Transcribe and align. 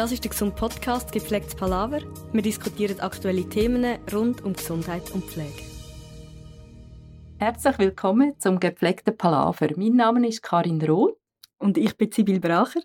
Das 0.00 0.12
ist 0.12 0.24
der 0.24 0.30
gesunde 0.30 0.54
Podcast 0.54 1.12
«Gepflegtes 1.12 1.54
Palaver». 1.54 2.00
Wir 2.32 2.40
diskutieren 2.40 3.00
aktuelle 3.00 3.46
Themen 3.46 3.98
rund 4.10 4.42
um 4.42 4.54
Gesundheit 4.54 5.10
und 5.10 5.22
Pflege. 5.24 5.62
Herzlich 7.38 7.78
willkommen 7.78 8.32
zum 8.38 8.58
«Gepflegten 8.58 9.14
Palaver». 9.14 9.68
Mein 9.76 9.96
Name 9.96 10.26
ist 10.26 10.42
Karin 10.42 10.80
Roth. 10.80 11.18
Und 11.58 11.76
ich 11.76 11.98
bin 11.98 12.10
Sibyl 12.10 12.40
Bracher. 12.40 12.80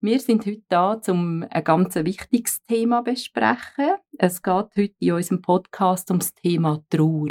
Wir 0.00 0.20
sind 0.20 0.46
heute 0.46 0.62
da, 0.68 1.00
um 1.08 1.44
ein 1.50 1.64
ganz 1.64 1.96
wichtiges 1.96 2.62
Thema 2.68 2.98
zu 2.98 3.10
besprechen. 3.10 3.96
Es 4.16 4.40
geht 4.40 4.54
heute 4.54 4.94
in 5.00 5.14
unserem 5.14 5.42
Podcast 5.42 6.08
um 6.12 6.20
das 6.20 6.34
Thema 6.34 6.84
Trauer. 6.88 7.30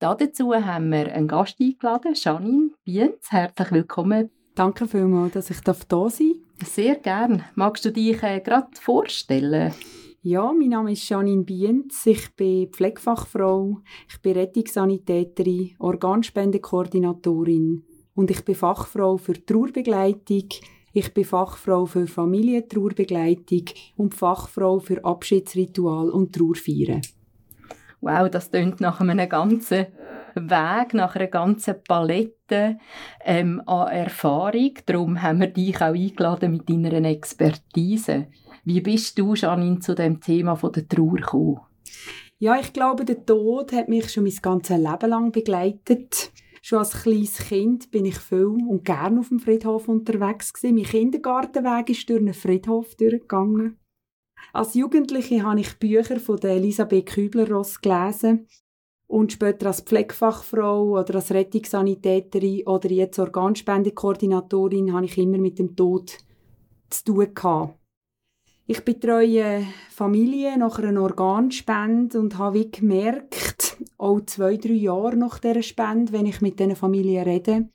Dazu 0.00 0.54
haben 0.54 0.92
wir 0.92 1.14
einen 1.14 1.28
Gast 1.28 1.56
eingeladen, 1.58 2.12
Janine 2.14 2.72
Bienz. 2.84 3.30
Herzlich 3.30 3.72
willkommen. 3.72 4.30
Danke 4.54 4.86
vielmals, 4.86 5.32
dass 5.32 5.48
ich 5.48 5.62
da 5.62 5.72
sein 5.72 5.86
darf. 5.88 6.41
Sehr 6.64 6.96
gern. 6.96 7.44
Magst 7.54 7.84
du 7.84 7.92
dich 7.92 8.22
äh, 8.22 8.40
gerade 8.40 8.68
vorstellen? 8.80 9.74
Ja, 10.22 10.52
mein 10.52 10.68
Name 10.68 10.92
ist 10.92 11.08
Janine 11.08 11.42
Bienz. 11.42 12.06
Ich 12.06 12.30
bin 12.36 12.68
Pflegefachfrau, 12.68 13.80
ich 14.08 14.22
bin 14.22 14.34
Rettungssanitäterin, 14.34 15.74
Organspendekoordinatorin 15.80 17.82
und 18.14 18.30
ich 18.30 18.44
bin 18.44 18.54
Fachfrau 18.54 19.16
für 19.16 19.44
Trauerbegleitung. 19.44 20.48
Ich 20.92 21.12
bin 21.12 21.24
Fachfrau 21.24 21.86
für 21.86 22.06
Familientrauerbegleitung 22.06 23.64
und 23.96 24.14
Fachfrau 24.14 24.78
für 24.78 25.04
Abschiedsritual 25.04 26.10
und 26.10 26.32
Trauerfeiern. 26.34 27.00
Wow, 28.00 28.30
das 28.30 28.50
klingt 28.50 28.80
nach 28.80 29.00
einem 29.00 29.28
ganzen 29.28 29.86
Weg, 30.34 30.94
nach 30.94 31.14
einer 31.16 31.26
ganzen 31.26 31.76
Palette 31.86 32.78
ähm, 33.24 33.62
an 33.66 33.88
Erfahrung. 33.88 34.74
Darum 34.86 35.20
haben 35.20 35.40
wir 35.40 35.48
dich 35.48 35.76
auch 35.76 35.94
eingeladen 35.94 36.52
mit 36.52 36.68
deiner 36.68 37.04
Expertise. 37.08 38.26
Wie 38.64 38.80
bist 38.80 39.18
du, 39.18 39.34
Janine, 39.34 39.80
zu 39.80 39.94
dem 39.94 40.20
Thema 40.20 40.54
von 40.54 40.72
der 40.72 40.88
Trauer 40.88 41.16
gekommen? 41.16 41.60
Ja, 42.38 42.58
ich 42.58 42.72
glaube, 42.72 43.04
der 43.04 43.24
Tod 43.24 43.72
hat 43.72 43.88
mich 43.88 44.10
schon 44.10 44.24
mein 44.24 44.34
ganzes 44.40 44.76
Leben 44.76 45.10
lang 45.10 45.32
begleitet. 45.32 46.32
Schon 46.60 46.78
als 46.78 47.02
kleines 47.02 47.38
Kind 47.38 47.90
bin 47.90 48.04
ich 48.04 48.18
viel 48.18 48.46
und 48.46 48.84
gern 48.84 49.18
auf 49.18 49.28
dem 49.28 49.40
Friedhof 49.40 49.88
unterwegs 49.88 50.52
gewesen. 50.52 50.76
Mein 50.76 50.84
Kindergartenweg 50.84 51.90
ist 51.90 52.08
durch 52.08 52.20
einen 52.20 52.34
Friedhof 52.34 52.94
durchgegangen. 52.94 53.78
Als 54.52 54.74
Jugendliche 54.74 55.42
habe 55.42 55.60
ich 55.60 55.78
Bücher 55.78 56.20
von 56.20 56.38
Elisabeth 56.38 57.06
Kübler-Ross 57.06 57.80
gelesen 57.80 58.46
und 59.06 59.32
später 59.32 59.66
als 59.66 59.80
Pflegefachfrau 59.80 60.98
oder 60.98 61.16
als 61.16 61.30
Rettungssanitäterin 61.30 62.66
oder 62.66 62.90
jetzt 62.90 63.18
Organspendekoordinatorin 63.18 64.92
habe 64.92 65.06
ich 65.06 65.18
immer 65.18 65.38
mit 65.38 65.58
dem 65.58 65.76
Tod 65.76 66.18
zu 66.90 67.04
tun 67.04 67.34
gehabt. 67.34 67.78
Ich 68.66 68.84
betreue 68.84 69.66
Familien 69.90 70.60
nach 70.60 70.78
einer 70.78 71.02
Organspende 71.02 72.18
und 72.18 72.38
habe 72.38 72.70
gemerkt, 72.70 73.76
auch 73.98 74.20
zwei, 74.22 74.56
drei 74.56 74.72
Jahre 74.72 75.16
nach 75.16 75.38
dieser 75.40 75.62
Spende, 75.62 76.12
wenn 76.12 76.26
ich 76.26 76.40
mit 76.40 76.58
diesen 76.60 76.76
Familien 76.76 77.24
rede, 77.24 77.68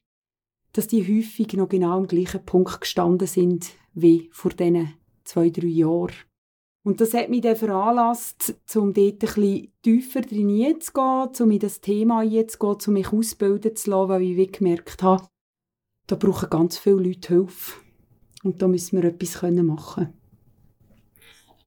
dass 0.73 0.87
die 0.87 1.03
häufig 1.03 1.53
noch 1.53 1.69
genau 1.69 1.97
am 1.97 2.07
gleichen 2.07 2.43
Punkt 2.45 2.81
gestanden 2.81 3.27
sind 3.27 3.67
wie 3.93 4.29
vor 4.31 4.51
diesen 4.51 4.93
zwei, 5.23 5.49
drei 5.49 5.67
Jahren. 5.67 6.13
Und 6.87 7.01
das 7.01 7.13
hat 7.13 7.27
mich 7.27 7.41
dann 7.41 7.57
veranlasst, 7.57 8.55
um 8.73 8.93
dort 8.93 9.15
ein 9.15 9.19
bisschen 9.19 9.73
tiefer 9.81 10.21
drin 10.21 10.79
zu 10.79 10.93
gehen, 10.93 11.45
um 11.45 11.51
in 11.51 11.59
das 11.59 11.81
Thema 11.81 12.19
einzugehen, 12.19 12.77
um 12.87 12.93
mich 12.93 13.11
ausbilden 13.11 13.75
zu 13.75 13.89
lassen, 13.89 14.09
weil 14.09 14.21
ich 14.21 14.51
gemerkt 14.53 15.03
habe, 15.03 15.27
da 16.07 16.15
brauchen 16.15 16.49
ganz 16.49 16.77
viele 16.77 17.03
Leute 17.03 17.27
Hilfe. 17.27 17.81
Und 18.41 18.61
da 18.61 18.69
müssen 18.69 19.01
wir 19.01 19.09
etwas 19.09 19.41
machen 19.41 20.13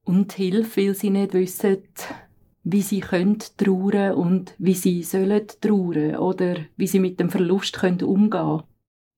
Und 0.05 0.33
Hilfe, 0.33 0.87
weil 0.87 0.95
sie 0.95 1.11
nicht 1.11 1.35
wissen, 1.35 1.83
wie 2.65 2.81
sie 2.81 3.01
können 3.01 3.41
trauern 3.59 4.15
und 4.15 4.55
wie 4.57 4.73
sie 4.73 5.03
sollen 5.03 5.47
trauern 5.61 6.17
oder 6.17 6.57
wie 6.79 6.87
sie 6.87 6.99
mit 6.99 7.21
dem 7.21 7.29
Verlust 7.29 7.79
können 7.79 8.03
umgehen 8.05 8.63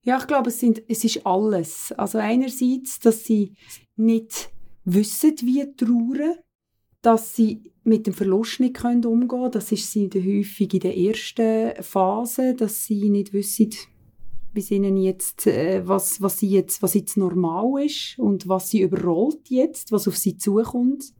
Ja, 0.03 0.17
ich 0.17 0.27
glaube, 0.27 0.49
es, 0.49 0.59
sind, 0.59 0.83
es 0.89 1.05
ist 1.05 1.25
alles. 1.25 1.93
Also 1.93 2.17
einerseits, 2.17 2.99
dass 2.99 3.23
sie 3.23 3.53
nicht 3.95 4.49
wissen, 4.85 5.35
wie 5.41 5.75
trauern, 5.75 6.35
dass 7.01 7.35
sie 7.35 7.73
mit 7.83 8.07
dem 8.07 8.13
Verlust 8.13 8.59
nicht 8.59 8.83
umgehen 8.83 9.27
können. 9.27 9.51
Das 9.51 9.71
ist 9.71 9.91
sie 9.91 10.09
häufig 10.15 10.73
in 10.73 10.79
der 10.79 10.97
ersten 10.97 11.83
Phase, 11.83 12.55
dass 12.55 12.85
sie 12.85 13.09
nicht 13.09 13.33
wissen, 13.33 13.71
sie 14.55 14.75
ihnen 14.75 14.97
jetzt, 14.97 15.47
äh, 15.47 15.87
was, 15.87 16.21
was, 16.21 16.39
sie 16.39 16.49
jetzt, 16.49 16.81
was 16.81 16.93
jetzt 16.93 17.17
normal 17.17 17.83
ist 17.83 18.17
und 18.19 18.47
was 18.47 18.69
sie 18.69 18.81
überrollt 18.81 19.49
jetzt, 19.49 19.91
was 19.91 20.07
auf 20.07 20.17
sie 20.17 20.37
zukommt. 20.37 21.13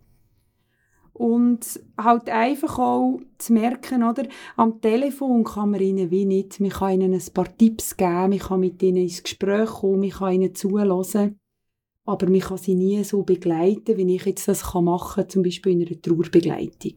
Und 1.11 1.79
halt 1.95 2.29
einfach 2.29 2.79
auch 2.79 3.19
zu 3.37 3.53
merken, 3.53 4.03
oder? 4.03 4.23
Am 4.55 4.81
Telefon 4.81 5.43
kann 5.43 5.71
man 5.71 5.81
ihnen 5.81 6.09
wie 6.09 6.25
nicht, 6.25 6.59
man 6.59 6.71
kann 6.71 7.01
ihnen 7.01 7.13
ein 7.13 7.33
paar 7.33 7.55
Tipps 7.55 7.97
geben, 7.97 8.29
man 8.29 8.39
kann 8.39 8.59
mit 8.59 8.81
ihnen 8.81 9.03
ins 9.03 9.21
Gespräch 9.21 9.69
kommen, 9.69 9.99
man 9.99 10.09
kann 10.09 10.33
ihnen 10.33 10.55
zuhören 10.55 11.37
aber 12.05 12.29
man 12.29 12.39
kann 12.39 12.57
sie 12.57 12.75
nie 12.75 13.03
so 13.03 13.23
begleiten, 13.23 13.97
wie 13.97 14.15
ich 14.15 14.25
jetzt 14.25 14.47
das 14.47 14.73
machen 14.73 15.23
kann, 15.23 15.29
zum 15.29 15.43
Beispiel 15.43 15.73
in 15.73 15.87
einer 15.87 16.01
Trauerbegleitung. 16.01 16.95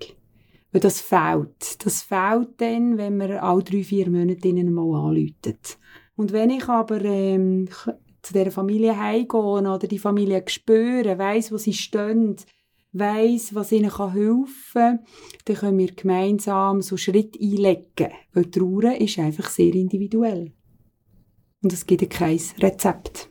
Weil 0.72 0.80
das 0.80 1.00
fehlt. 1.00 1.84
Das 1.84 2.02
fehlt 2.02 2.60
dann, 2.60 2.98
wenn 2.98 3.16
man 3.16 3.32
alle 3.32 3.62
drei, 3.62 3.84
vier 3.84 4.10
Monate 4.10 4.48
ihnen 4.48 4.72
mal 4.72 5.08
anläutet. 5.08 5.78
Und 6.16 6.32
wenn 6.32 6.50
ich 6.50 6.68
aber 6.68 7.02
ähm, 7.04 7.68
zu 8.22 8.32
dieser 8.32 8.50
Familie 8.50 8.98
heimgehe 8.98 9.40
oder 9.40 9.78
die 9.78 9.98
Familie 9.98 10.42
spüre, 10.48 11.18
weiss, 11.18 11.52
wo 11.52 11.56
sie 11.56 11.72
stehen, 11.72 12.36
weiss, 12.92 13.54
was 13.54 13.72
ihnen 13.72 13.96
helfen 13.96 14.46
kann, 14.72 15.00
dann 15.44 15.56
können 15.56 15.78
wir 15.78 15.92
gemeinsam 15.92 16.82
so 16.82 16.96
Schritt 16.96 17.40
einlegen. 17.40 18.12
Weil 18.32 18.50
Trauer 18.50 18.96
ist 19.00 19.18
einfach 19.18 19.50
sehr 19.50 19.74
individuell. 19.74 20.52
Und 21.62 21.72
es 21.72 21.86
gibt 21.86 22.08
kein 22.10 22.40
Rezept. 22.60 23.30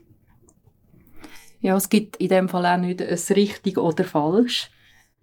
Ja, 1.65 1.77
es 1.77 1.89
gibt 1.89 2.17
in 2.17 2.27
dem 2.27 2.47
Fall 2.47 2.63
auch 2.67 2.77
nicht 2.77 3.01
ein 3.01 3.35
richtig 3.35 3.79
oder 3.79 4.03
falsch 4.03 4.69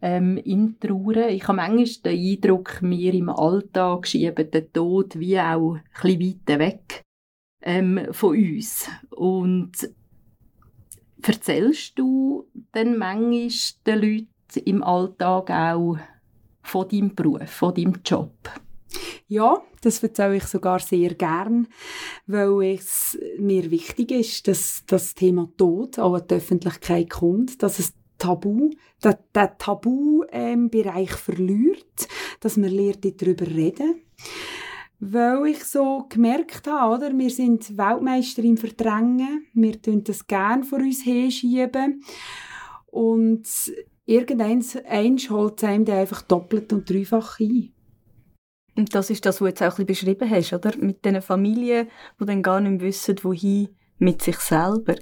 ähm, 0.01 0.37
in 0.39 0.77
Trauer. 0.81 1.29
Ich 1.29 1.47
habe 1.47 1.59
manchmal 1.59 1.87
den 2.05 2.33
Eindruck, 2.33 2.83
wir 2.83 3.15
im 3.15 3.29
Alltag 3.29 4.09
schieben 4.09 4.51
den 4.51 4.73
Tod 4.73 5.17
wie 5.21 5.39
auch 5.39 5.77
ein 5.77 6.19
bisschen 6.19 6.21
weiter 6.21 6.59
weg 6.59 7.03
ähm, 7.63 8.09
von 8.11 8.37
uns. 8.37 8.89
Und 9.11 9.89
erzählst 11.23 11.97
du 11.97 12.49
dann 12.73 12.99
manchmal 12.99 13.49
den 13.87 14.01
Leuten 14.01 14.65
im 14.65 14.83
Alltag 14.83 15.49
auch 15.49 15.97
von 16.65 16.89
deinem 16.89 17.15
Beruf, 17.15 17.49
von 17.49 17.73
deinem 17.73 18.01
Job? 18.05 18.35
Ja, 19.29 19.63
das 19.81 20.03
erzähle 20.03 20.37
ich 20.37 20.45
sogar 20.45 20.79
sehr 20.81 21.15
gern, 21.15 21.69
weil 22.27 22.75
es 22.75 23.19
mir 23.39 23.71
wichtig 23.71 24.11
ist, 24.11 24.49
dass 24.49 24.85
das 24.87 25.15
Thema 25.15 25.51
Tod 25.57 25.99
auch 25.99 26.17
in 26.17 26.27
die 26.29 26.35
Öffentlichkeit 26.35 27.11
kommt, 27.11 27.63
dass 27.63 27.79
es 27.79 27.95
Tabu, 28.19 28.71
der, 29.03 29.19
der 29.35 29.59
Tabu-Bereich 29.59 31.11
ähm, 31.11 31.17
verliert, 31.17 32.09
dass 32.41 32.57
man 32.57 32.71
lernt, 32.71 33.05
darüber 33.21 33.47
reden. 33.47 34.03
Weil 35.01 35.47
ich 35.47 35.65
so 35.65 36.07
gemerkt 36.09 36.69
habe, 36.69 36.95
oder? 36.95 37.19
wir 37.19 37.31
sind 37.31 37.77
Weltmeister 37.77 38.45
im 38.45 38.57
Verdrängen, 38.57 39.47
wir 39.53 39.83
tun 39.83 40.05
das 40.05 40.25
gerne 40.29 40.63
vor 40.63 40.79
uns 40.79 41.05
herschieben 41.05 42.05
und 42.87 43.43
irgendeins 44.07 44.77
holt 44.77 45.59
es 45.59 45.65
einem 45.65 45.91
einfach 45.91 46.23
doppelt 46.23 46.73
und 46.73 46.89
dreifach 46.89 47.41
ein. 47.41 47.73
Und 48.75 48.95
das 48.95 49.11
ist 49.11 49.27
das, 49.27 49.37
was 49.37 49.39
du 49.39 49.47
jetzt 49.47 49.63
auch 49.63 49.79
ein 49.79 49.87
bisschen 49.87 50.15
beschrieben 50.15 50.31
hast, 50.31 50.53
oder? 50.53 50.77
Mit 50.79 51.05
diesen 51.05 51.23
Familien, 51.23 51.89
die 52.21 52.25
dann 52.25 52.43
gar 52.43 52.61
nicht 52.61 52.81
wissen, 52.81 53.17
wohin 53.23 53.69
mit 53.99 54.21
sich 54.23 54.37
selber. 54.39 54.97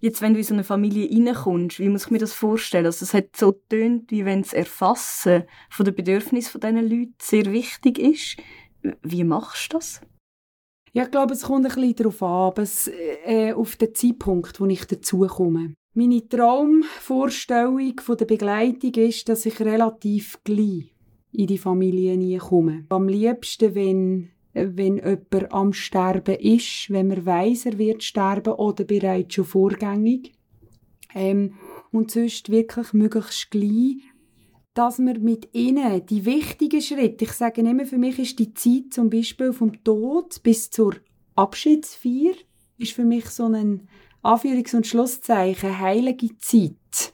Jetzt, 0.00 0.22
wenn 0.22 0.34
du 0.34 0.38
in 0.38 0.44
so 0.44 0.54
eine 0.54 0.64
Familie 0.64 1.10
reinkommst, 1.10 1.80
wie 1.80 1.88
muss 1.88 2.04
ich 2.04 2.10
mir 2.10 2.18
das 2.18 2.32
vorstellen? 2.32 2.86
Also, 2.86 3.04
es 3.04 3.14
hat 3.14 3.36
so 3.36 3.52
tönt, 3.52 4.10
wie 4.10 4.24
wenn 4.24 4.42
das 4.42 4.52
Erfassen 4.52 5.44
von 5.70 5.84
den 5.84 5.94
Bedürfnissen 5.94 6.52
von 6.52 6.60
diesen 6.60 6.88
Leuten 6.88 7.14
sehr 7.20 7.52
wichtig 7.52 7.98
ist. 7.98 8.36
Wie 9.02 9.24
machst 9.24 9.72
du 9.72 9.78
das? 9.78 10.00
Ja, 10.92 11.04
ich 11.04 11.10
glaube, 11.10 11.34
es 11.34 11.42
kommt 11.42 11.66
ein 11.66 11.74
bisschen 11.74 11.96
darauf 11.96 12.22
an, 12.22 12.62
es, 12.62 12.88
äh, 13.26 13.52
auf 13.52 13.74
den 13.76 13.94
Zeitpunkt, 13.94 14.60
wo 14.60 14.66
ich 14.66 14.84
dazukomme. 14.84 15.74
Meine 15.94 16.28
Traumvorstellung 16.28 17.98
von 18.00 18.16
der 18.16 18.26
Begleitung 18.26 18.94
ist, 18.94 19.28
dass 19.28 19.46
ich 19.46 19.60
relativ 19.60 20.38
gleich 20.44 20.93
in 21.34 21.46
die 21.46 21.58
Familie 21.58 22.16
nie 22.16 22.38
kommen. 22.38 22.86
Am 22.88 23.08
liebsten, 23.08 23.74
wenn, 23.74 24.30
wenn 24.52 24.96
jemand 24.96 25.52
am 25.52 25.72
Sterben 25.72 26.36
ist, 26.36 26.90
wenn 26.90 27.08
man 27.08 27.26
weiss, 27.26 27.66
er 27.66 27.78
wird 27.78 28.02
sterben 28.02 28.54
oder 28.54 28.84
bereits 28.84 29.34
schon 29.34 29.44
vorgängig. 29.44 30.32
Ähm, 31.14 31.54
und 31.92 32.10
sonst 32.10 32.50
wirklich 32.50 32.92
möglichst 32.92 33.50
gleich, 33.50 33.98
dass 34.74 34.98
man 34.98 35.22
mit 35.22 35.54
ihnen 35.54 36.04
die 36.06 36.24
wichtigen 36.24 36.82
Schritte, 36.82 37.24
ich 37.24 37.32
sage 37.32 37.60
immer, 37.60 37.86
für 37.86 37.98
mich 37.98 38.18
ist 38.18 38.38
die 38.40 38.52
Zeit 38.54 38.92
zum 38.92 39.10
Beispiel 39.10 39.52
vom 39.52 39.84
Tod 39.84 40.42
bis 40.42 40.70
zur 40.70 40.96
Abschiedsfeier, 41.36 42.34
ist 42.78 42.92
für 42.92 43.04
mich 43.04 43.26
so 43.26 43.44
ein 43.44 43.88
Anführungs- 44.22 44.74
und 44.74 44.86
Schlusszeichen, 44.86 45.78
heilige 45.78 46.36
Zeit 46.38 47.13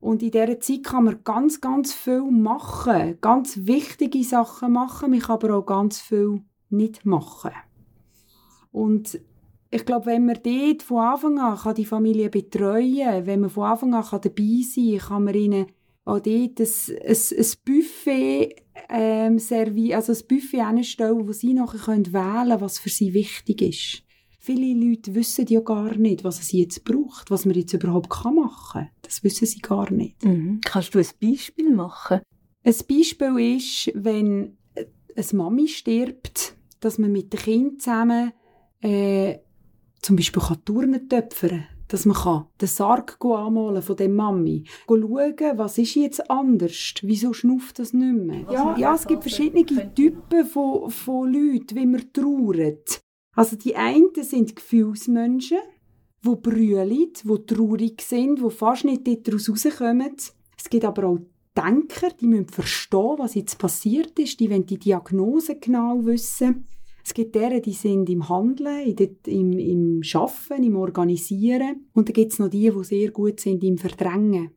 Und 0.00 0.22
in 0.22 0.30
dieser 0.30 0.58
Zeit 0.60 0.82
kann 0.82 1.04
man 1.04 1.22
ganz, 1.24 1.60
ganz 1.60 1.92
viel 1.92 2.22
machen. 2.22 3.18
Ganz 3.20 3.58
wichtige 3.62 4.24
Sachen 4.24 4.72
machen. 4.72 5.10
Man 5.10 5.20
kann 5.20 5.34
aber 5.34 5.56
auch 5.56 5.66
ganz 5.66 6.00
viel 6.00 6.42
nicht 6.70 7.04
machen. 7.04 7.52
Und 8.72 9.20
ich 9.70 9.84
glaube, 9.84 10.06
wenn 10.06 10.26
man 10.26 10.38
dort 10.42 10.82
von 10.82 10.98
Anfang 10.98 11.38
an 11.38 11.58
kann 11.58 11.74
die 11.74 11.84
Familie 11.84 12.30
betreuen 12.30 12.98
kann, 12.98 13.26
wenn 13.26 13.40
man 13.40 13.50
von 13.50 13.64
Anfang 13.64 13.94
an 13.94 14.04
kann 14.04 14.20
dabei 14.22 14.62
sein 14.62 14.98
kann, 14.98 15.08
kann 15.08 15.24
man 15.24 15.34
ihnen 15.34 15.66
auch 16.04 16.18
dort 16.18 16.26
ein, 16.26 16.68
ein, 17.06 17.16
ein 17.16 17.46
Buffet 17.64 18.56
ähm, 18.88 19.38
also 19.94 20.12
ein 20.12 20.28
Buffet 20.28 20.66
hinstellen, 20.66 21.28
wo 21.28 21.32
sie 21.32 21.54
nachher 21.54 21.86
wählen 21.86 22.12
können, 22.12 22.60
was 22.60 22.78
für 22.78 22.88
sie 22.88 23.14
wichtig 23.14 23.62
ist. 23.62 24.09
Viele 24.42 24.74
Leute 24.74 25.14
wissen 25.14 25.46
ja 25.48 25.60
gar 25.60 25.94
nicht, 25.96 26.24
was 26.24 26.40
es 26.40 26.52
jetzt 26.52 26.82
braucht, 26.84 27.30
was 27.30 27.44
man 27.44 27.54
jetzt 27.54 27.74
überhaupt 27.74 28.08
machen 28.24 28.70
kann. 28.72 28.88
Das 29.02 29.22
wissen 29.22 29.46
sie 29.46 29.60
gar 29.60 29.90
nicht. 29.90 30.24
Mhm. 30.24 30.60
Kannst 30.64 30.94
du 30.94 30.98
ein 30.98 31.06
Beispiel 31.20 31.74
machen? 31.74 32.20
Ein 32.64 32.74
Beispiel 32.88 33.56
ist, 33.56 33.92
wenn 33.94 34.56
eine 35.14 35.26
Mami 35.32 35.68
stirbt, 35.68 36.56
dass 36.80 36.96
man 36.98 37.12
mit 37.12 37.32
den 37.32 37.40
Kindern 37.40 37.78
zusammen 37.78 38.32
äh, 38.80 39.38
zum 40.00 40.16
Beispiel 40.16 40.42
kann 40.42 40.64
Turnen 40.64 41.08
töpfern 41.08 41.66
dass 41.90 42.06
man 42.06 42.16
kann 42.16 42.46
den 42.60 42.68
Sarg 42.68 43.18
anmalen 43.20 43.82
von 43.82 43.96
der 43.96 44.08
Mami, 44.08 44.64
schauen, 44.86 45.58
was 45.58 45.76
ist 45.76 45.96
jetzt 45.96 46.30
anders, 46.30 46.94
wieso 47.02 47.32
schnauft 47.32 47.80
das 47.80 47.92
nicht 47.92 48.14
mehr. 48.14 48.46
Ja, 48.50 48.76
ja 48.78 48.94
es 48.94 49.06
gibt 49.06 49.22
verschiedene 49.22 49.66
Typen 49.94 50.46
von, 50.46 50.88
von 50.90 51.32
Leuten, 51.32 51.74
wie 51.74 51.86
man 51.86 52.12
trauert. 52.12 53.00
Also 53.40 53.56
die 53.56 53.74
einen 53.74 54.10
sind 54.20 54.54
Gefühlsmenschen, 54.54 55.60
die 56.22 56.36
brüllen, 56.36 56.90
die 56.90 57.46
traurig 57.46 58.02
sind, 58.02 58.38
die 58.38 58.50
fast 58.50 58.84
nicht 58.84 59.06
daraus 59.26 59.48
rauskommen. 59.48 60.14
Es 60.58 60.68
gibt 60.68 60.84
aber 60.84 61.04
auch 61.04 61.20
Denker, 61.56 62.10
die 62.20 62.26
müssen 62.26 62.48
verstehen, 62.48 63.14
was 63.16 63.34
jetzt 63.34 63.58
passiert 63.58 64.18
ist, 64.18 64.40
die 64.40 64.50
wollen 64.50 64.66
die 64.66 64.78
Diagnose 64.78 65.58
genau 65.58 66.04
wissen. 66.04 66.66
Es 67.02 67.14
gibt 67.14 67.34
deren, 67.34 67.62
die 67.62 67.72
sind 67.72 68.10
im 68.10 68.28
Handeln, 68.28 68.94
im, 69.24 69.52
im 69.58 70.02
Schaffen, 70.02 70.62
im 70.62 70.76
Organisieren. 70.76 71.88
Und 71.94 72.10
dann 72.10 72.12
gibt 72.12 72.34
es 72.34 72.40
noch 72.40 72.50
die, 72.50 72.70
die 72.70 72.84
sehr 72.84 73.10
gut 73.10 73.40
sind 73.40 73.64
im 73.64 73.78
Verdrängen. 73.78 74.50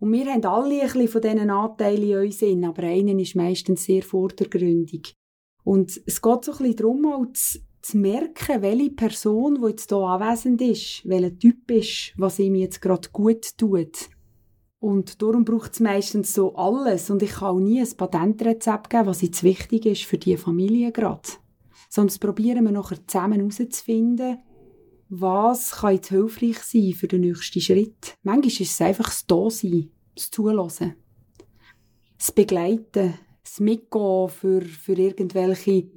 Und 0.00 0.12
wir 0.12 0.26
haben 0.26 0.44
alle 0.44 0.80
ein 0.80 0.86
bisschen 0.88 1.06
von 1.06 1.22
diesen 1.22 1.50
Anteilen 1.50 2.02
in 2.02 2.18
uns 2.18 2.42
in, 2.42 2.64
aber 2.64 2.82
einer 2.82 3.16
ist 3.16 3.36
meistens 3.36 3.84
sehr 3.84 4.02
vordergründig. 4.02 5.14
Und 5.62 6.00
es 6.04 6.20
geht 6.20 6.44
so 6.44 6.50
ein 6.50 6.58
bisschen 6.58 6.76
darum, 6.76 7.06
auch 7.06 7.26
zu, 7.32 7.60
zu 7.90 7.98
merken, 7.98 8.62
welche 8.62 8.90
Person, 8.90 9.60
die 9.60 9.68
jetzt 9.68 9.88
hier 9.88 9.98
anwesend 9.98 10.60
ist, 10.60 11.08
welcher 11.08 11.38
Typ 11.38 11.70
ist, 11.70 12.12
was 12.16 12.38
ihm 12.38 12.54
jetzt 12.54 12.80
gerade 12.80 13.08
gut 13.12 13.56
tut. 13.56 14.08
Und 14.80 15.20
darum 15.22 15.44
braucht 15.44 15.72
es 15.72 15.80
meistens 15.80 16.34
so 16.34 16.54
alles. 16.54 17.10
Und 17.10 17.22
ich 17.22 17.32
kann 17.32 17.48
auch 17.48 17.60
nie 17.60 17.80
ein 17.80 17.96
Patentrezept 17.96 18.90
geben, 18.90 19.06
was 19.06 19.22
jetzt 19.22 19.42
wichtig 19.42 19.86
ist 19.86 20.04
für 20.04 20.18
die 20.18 20.36
Familie 20.36 20.92
gerade. 20.92 21.28
Sonst 21.88 22.18
probieren 22.18 22.64
wir 22.64 22.72
nachher 22.72 23.04
zusammen 23.06 23.40
herauszufinden, 23.40 24.38
was 25.08 25.72
kann 25.72 25.94
jetzt 25.94 26.10
hilfreich 26.10 26.58
sein 26.58 26.92
für 26.92 27.08
den 27.08 27.22
nächsten 27.22 27.60
Schritt. 27.60 28.14
Manchmal 28.22 28.48
ist 28.48 28.60
es 28.60 28.80
einfach 28.80 29.06
das 29.06 29.26
Da-Sein, 29.26 29.90
das 30.14 30.30
Zulassen, 30.30 30.94
das 32.18 32.32
Begleiten, 32.32 33.14
das 33.42 33.60
Mitgehen 33.60 34.28
für, 34.28 34.60
für 34.60 34.92
irgendwelche 34.92 35.88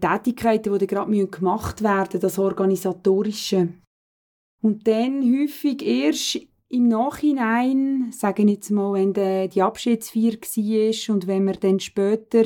Tätigkeiten, 0.00 0.78
die 0.78 0.86
gerade 0.86 1.26
gemacht 1.26 1.82
werden 1.82 2.08
müssen, 2.12 2.20
das 2.20 2.38
Organisatorische. 2.38 3.68
Und 4.62 4.86
dann 4.86 5.22
häufig 5.22 5.82
erst 5.82 6.40
im 6.68 6.88
Nachhinein, 6.88 8.12
sagen 8.12 8.48
jetzt 8.48 8.70
mal, 8.70 8.92
wenn 8.92 9.12
die 9.48 9.62
Abschiedsfeier 9.62 10.32
war 10.32 11.14
und 11.14 11.26
wenn 11.26 11.44
wir 11.44 11.54
dann 11.54 11.80
später 11.80 12.44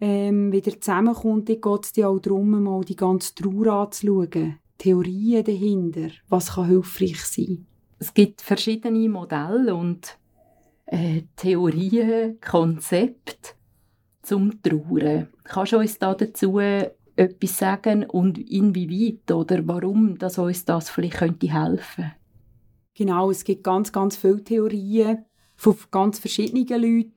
ähm, 0.00 0.52
wieder 0.52 0.78
zusammenkommt, 0.80 1.46
geht 1.46 1.64
es 1.64 2.04
auch 2.04 2.18
darum, 2.18 2.62
mal 2.62 2.84
die 2.84 2.96
ganze 2.96 3.34
Trauer 3.34 3.66
anzuschauen. 3.68 4.58
Theorien 4.78 5.42
dahinter, 5.42 6.10
was 6.28 6.54
kann 6.54 6.68
hilfreich 6.68 7.24
sein. 7.24 7.66
Es 7.98 8.12
gibt 8.12 8.42
verschiedene 8.42 9.08
Modelle 9.08 9.74
und 9.74 10.18
äh, 10.84 11.22
Theorien, 11.34 12.38
Konzepte 12.40 13.54
zum 14.26 14.62
Trauern. 14.62 15.28
Kannst 15.44 15.72
du 15.72 15.78
uns 15.78 15.98
da 15.98 16.14
dazu 16.14 16.58
etwas 16.58 17.58
sagen 17.58 18.04
und 18.04 18.38
inwieweit 18.38 19.30
oder 19.32 19.66
warum 19.66 20.18
dass 20.18 20.38
uns 20.38 20.64
das 20.64 20.90
vielleicht 20.90 21.16
könnte 21.16 21.52
helfen 21.52 22.12
Genau, 22.94 23.30
es 23.30 23.44
gibt 23.44 23.62
ganz, 23.62 23.92
ganz 23.92 24.16
viele 24.16 24.42
Theorien 24.42 25.24
von 25.54 25.76
ganz 25.90 26.18
verschiedenen 26.18 26.66
Leuten. 26.66 27.12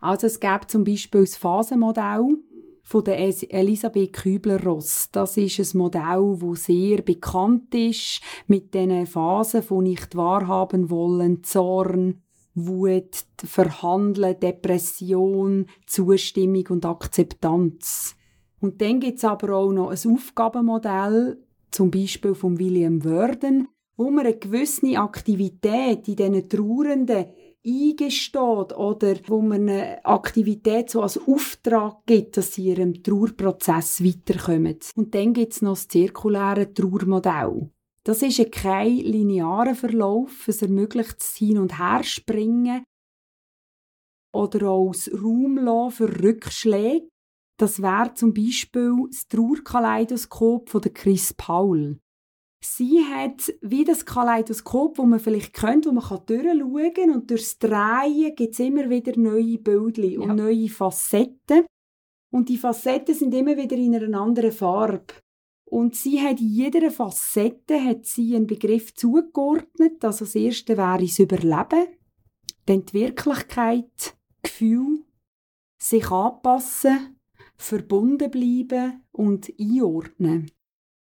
Also 0.00 0.26
es 0.26 0.40
gibt 0.40 0.70
zum 0.70 0.84
Beispiel 0.84 1.20
das 1.20 1.36
Phasenmodell 1.36 2.38
von 2.82 3.04
der 3.04 3.18
Elisabeth 3.18 4.14
Kübler-Ross. 4.14 5.10
Das 5.12 5.36
ist 5.36 5.58
ein 5.58 5.78
Modell, 5.78 6.38
das 6.40 6.64
sehr 6.64 7.02
bekannt 7.02 7.74
ist 7.74 8.22
mit 8.46 8.72
den 8.72 9.06
Phasen 9.06 9.62
von 9.62 9.84
nicht 9.84 10.16
wahrhaben 10.16 10.88
wollen, 10.88 11.44
Zorn, 11.44 12.22
Wut, 12.66 13.24
Verhandeln, 13.44 14.38
Depression, 14.40 15.66
Zustimmung 15.86 16.66
und 16.70 16.86
Akzeptanz. 16.86 18.16
Und 18.60 18.80
dann 18.80 19.00
gibt 19.00 19.18
es 19.18 19.24
aber 19.24 19.54
auch 19.56 19.72
noch 19.72 19.90
ein 19.90 20.12
Aufgabenmodell, 20.12 21.38
zum 21.70 21.90
Beispiel 21.90 22.34
von 22.34 22.58
William 22.58 23.04
Worden, 23.04 23.68
wo 23.96 24.10
man 24.10 24.26
eine 24.26 24.36
gewisse 24.36 24.98
Aktivität 24.98 26.08
in 26.08 26.16
diesen 26.16 26.48
Trauernden 26.48 27.26
eingesteht 27.66 28.76
oder 28.76 29.14
wo 29.26 29.42
man 29.42 29.68
eine 29.68 30.04
Aktivität 30.04 30.90
so 30.90 31.02
als 31.02 31.18
Auftrag 31.18 32.06
gibt, 32.06 32.36
dass 32.36 32.54
sie 32.54 32.68
ihrem 32.68 33.02
Trauerprozess 33.02 34.02
weiterkommen. 34.02 34.78
Und 34.94 35.14
dann 35.14 35.32
gibt 35.32 35.52
es 35.52 35.62
noch 35.62 35.72
das 35.72 35.88
zirkuläre 35.88 36.72
Trauermodell. 36.72 37.70
Das 38.04 38.22
ist 38.22 38.52
kein 38.52 38.96
linearer 38.96 39.74
Verlauf, 39.74 40.48
es 40.48 40.62
ermöglicht 40.62 41.16
das 41.18 41.36
Hin- 41.36 41.58
und 41.58 41.78
Herspringen 41.78 42.84
oder 44.34 44.68
auch 44.68 44.92
das 44.92 45.10
Raum 45.12 45.90
für 45.90 46.22
Rückschläge. 46.22 47.08
Das 47.58 47.82
wäre 47.82 48.14
zum 48.14 48.32
Beispiel 48.32 48.94
das 49.10 49.26
Trauerkaleidoskop 49.28 50.70
von 50.70 50.80
Chris 50.94 51.34
Paul. 51.34 51.98
Sie 52.64 53.04
hat 53.04 53.52
wie 53.60 53.84
das 53.84 54.04
Kaleidoskop, 54.04 54.98
wo 54.98 55.04
man 55.04 55.20
vielleicht 55.20 55.52
kennt, 55.52 55.86
wo 55.86 55.92
man 55.92 56.04
durchschauen 56.26 56.94
kann 56.94 57.10
und 57.10 57.30
durchs 57.30 57.58
Drehen 57.58 58.34
gibt 58.34 58.54
es 58.54 58.58
immer 58.58 58.90
wieder 58.90 59.16
neue 59.16 59.58
Bildchen 59.58 60.10
ja. 60.10 60.20
und 60.20 60.36
neue 60.36 60.68
Facetten. 60.68 61.66
Und 62.32 62.48
die 62.48 62.58
Facetten 62.58 63.14
sind 63.14 63.32
immer 63.34 63.56
wieder 63.56 63.76
in 63.76 63.94
einer 63.94 64.20
anderen 64.20 64.52
Farbe. 64.52 65.14
Und 65.70 65.94
sie 65.94 66.20
hat 66.20 66.40
in 66.40 66.48
jeder 66.48 66.90
Facette 66.90 67.82
hat 67.84 68.06
sie 68.06 68.34
einen 68.34 68.46
Begriff 68.46 68.94
zugeordnet. 68.94 70.02
Also 70.04 70.24
das 70.24 70.34
erste 70.34 70.76
wäre 70.76 70.98
das 71.02 71.18
Überleben, 71.18 71.86
dann 72.66 72.86
die 72.86 72.92
Wirklichkeit, 72.94 74.16
Gefühl, 74.42 75.04
sich 75.78 76.10
anpassen, 76.10 77.18
verbunden 77.56 78.30
bleiben 78.30 79.04
und 79.12 79.52
einordnen. 79.58 80.50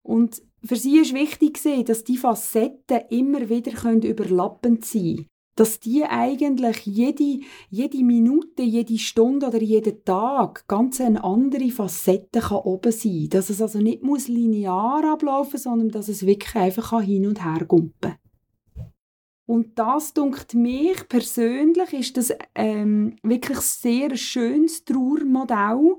Und 0.03 0.43
für 0.65 0.77
sie 0.77 0.99
ist 0.99 1.15
wichtig, 1.15 1.61
dass 1.87 2.05
die 2.05 2.17
Facetten 2.17 3.03
immer 3.11 3.49
wieder 3.49 3.93
überlappend 3.93 4.85
sein 4.85 5.03
können. 5.03 5.27
Dass 5.57 5.81
die 5.81 6.05
eigentlich 6.05 6.87
jede, 6.87 7.41
jede 7.71 8.05
Minute, 8.05 8.63
jede 8.63 8.99
Stunde 8.99 9.49
oder 9.49 9.61
jeden 9.61 10.05
Tag 10.05 10.69
ganz 10.69 11.01
eine 11.01 11.25
andere 11.25 11.71
Facette 11.71 12.41
kann 12.41 12.59
oben 12.59 12.93
sein 12.93 13.13
kann. 13.23 13.31
Dass 13.31 13.51
es 13.51 13.61
also 13.61 13.81
nicht 13.81 14.03
muss 14.03 14.29
linear 14.29 15.05
ablaufen 15.05 15.59
sondern 15.59 15.89
dass 15.89 16.09
es 16.09 16.25
wirklich 16.25 16.55
einfach 16.55 17.03
hin 17.03 17.27
und 17.27 17.45
her 17.45 17.65
gumpen 17.67 18.15
und 19.47 19.79
das 19.79 20.13
dunkt 20.13 20.55
mich 20.55 21.09
persönlich 21.09 21.93
ist 21.93 22.17
das 22.17 22.33
ähm, 22.55 23.17
wirklich 23.23 23.61
sehr 23.61 24.17
schönes 24.17 24.85
Trauermodell, 24.85 25.95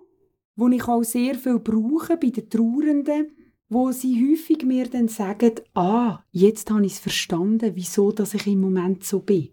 wo 0.56 0.68
ich 0.68 0.88
auch 0.88 1.04
sehr 1.04 1.36
viel 1.36 1.60
brauche 1.60 2.18
bei 2.18 2.30
den 2.30 2.50
Trauernden, 2.50 3.37
wo 3.70 3.92
sie 3.92 4.32
häufig 4.32 4.64
mir 4.64 4.90
dann 4.90 5.08
sagen, 5.08 5.56
ah, 5.74 6.20
jetzt 6.32 6.72
habe 6.72 6.86
ich 6.86 6.94
es 6.94 7.00
verstanden, 7.00 7.72
wieso 7.76 8.12
dass 8.12 8.34
ich 8.34 8.48
im 8.48 8.62
Moment 8.62 9.04
so 9.04 9.20
bin. 9.20 9.50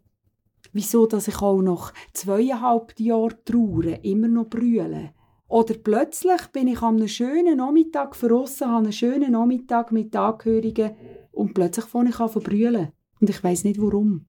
Wieso 0.73 1.07
dass 1.07 1.29
ich 1.29 1.41
auch 1.41 1.63
noch 1.63 1.93
zweieinhalb 2.13 2.99
Jahre 2.99 3.45
traure, 3.45 4.01
immer 4.03 4.29
noch 4.29 4.49
brülle. 4.49 5.13
Oder 5.49 5.75
plötzlich 5.75 6.41
bin 6.53 6.69
ich 6.69 6.83
an 6.83 6.97
einem 6.97 7.09
schönen 7.09 7.59
Nachmittag 7.59 8.17
verrossen, 8.17 8.69
habe 8.69 8.85
einen 8.85 8.93
schönen 8.93 9.33
Nachmittag 9.33 9.93
mit 9.93 10.15
Angehörigen 10.17 10.97
und 11.33 11.55
plötzlich 11.55 11.85
fange 11.85 12.11
ich 12.11 12.19
an 12.19 12.31
zu 12.31 12.41
brüllen. 12.41 12.93
Und 13.21 13.31
ich 13.31 13.43
weiß 13.43 13.65
nicht 13.65 13.81
warum. 13.81 14.27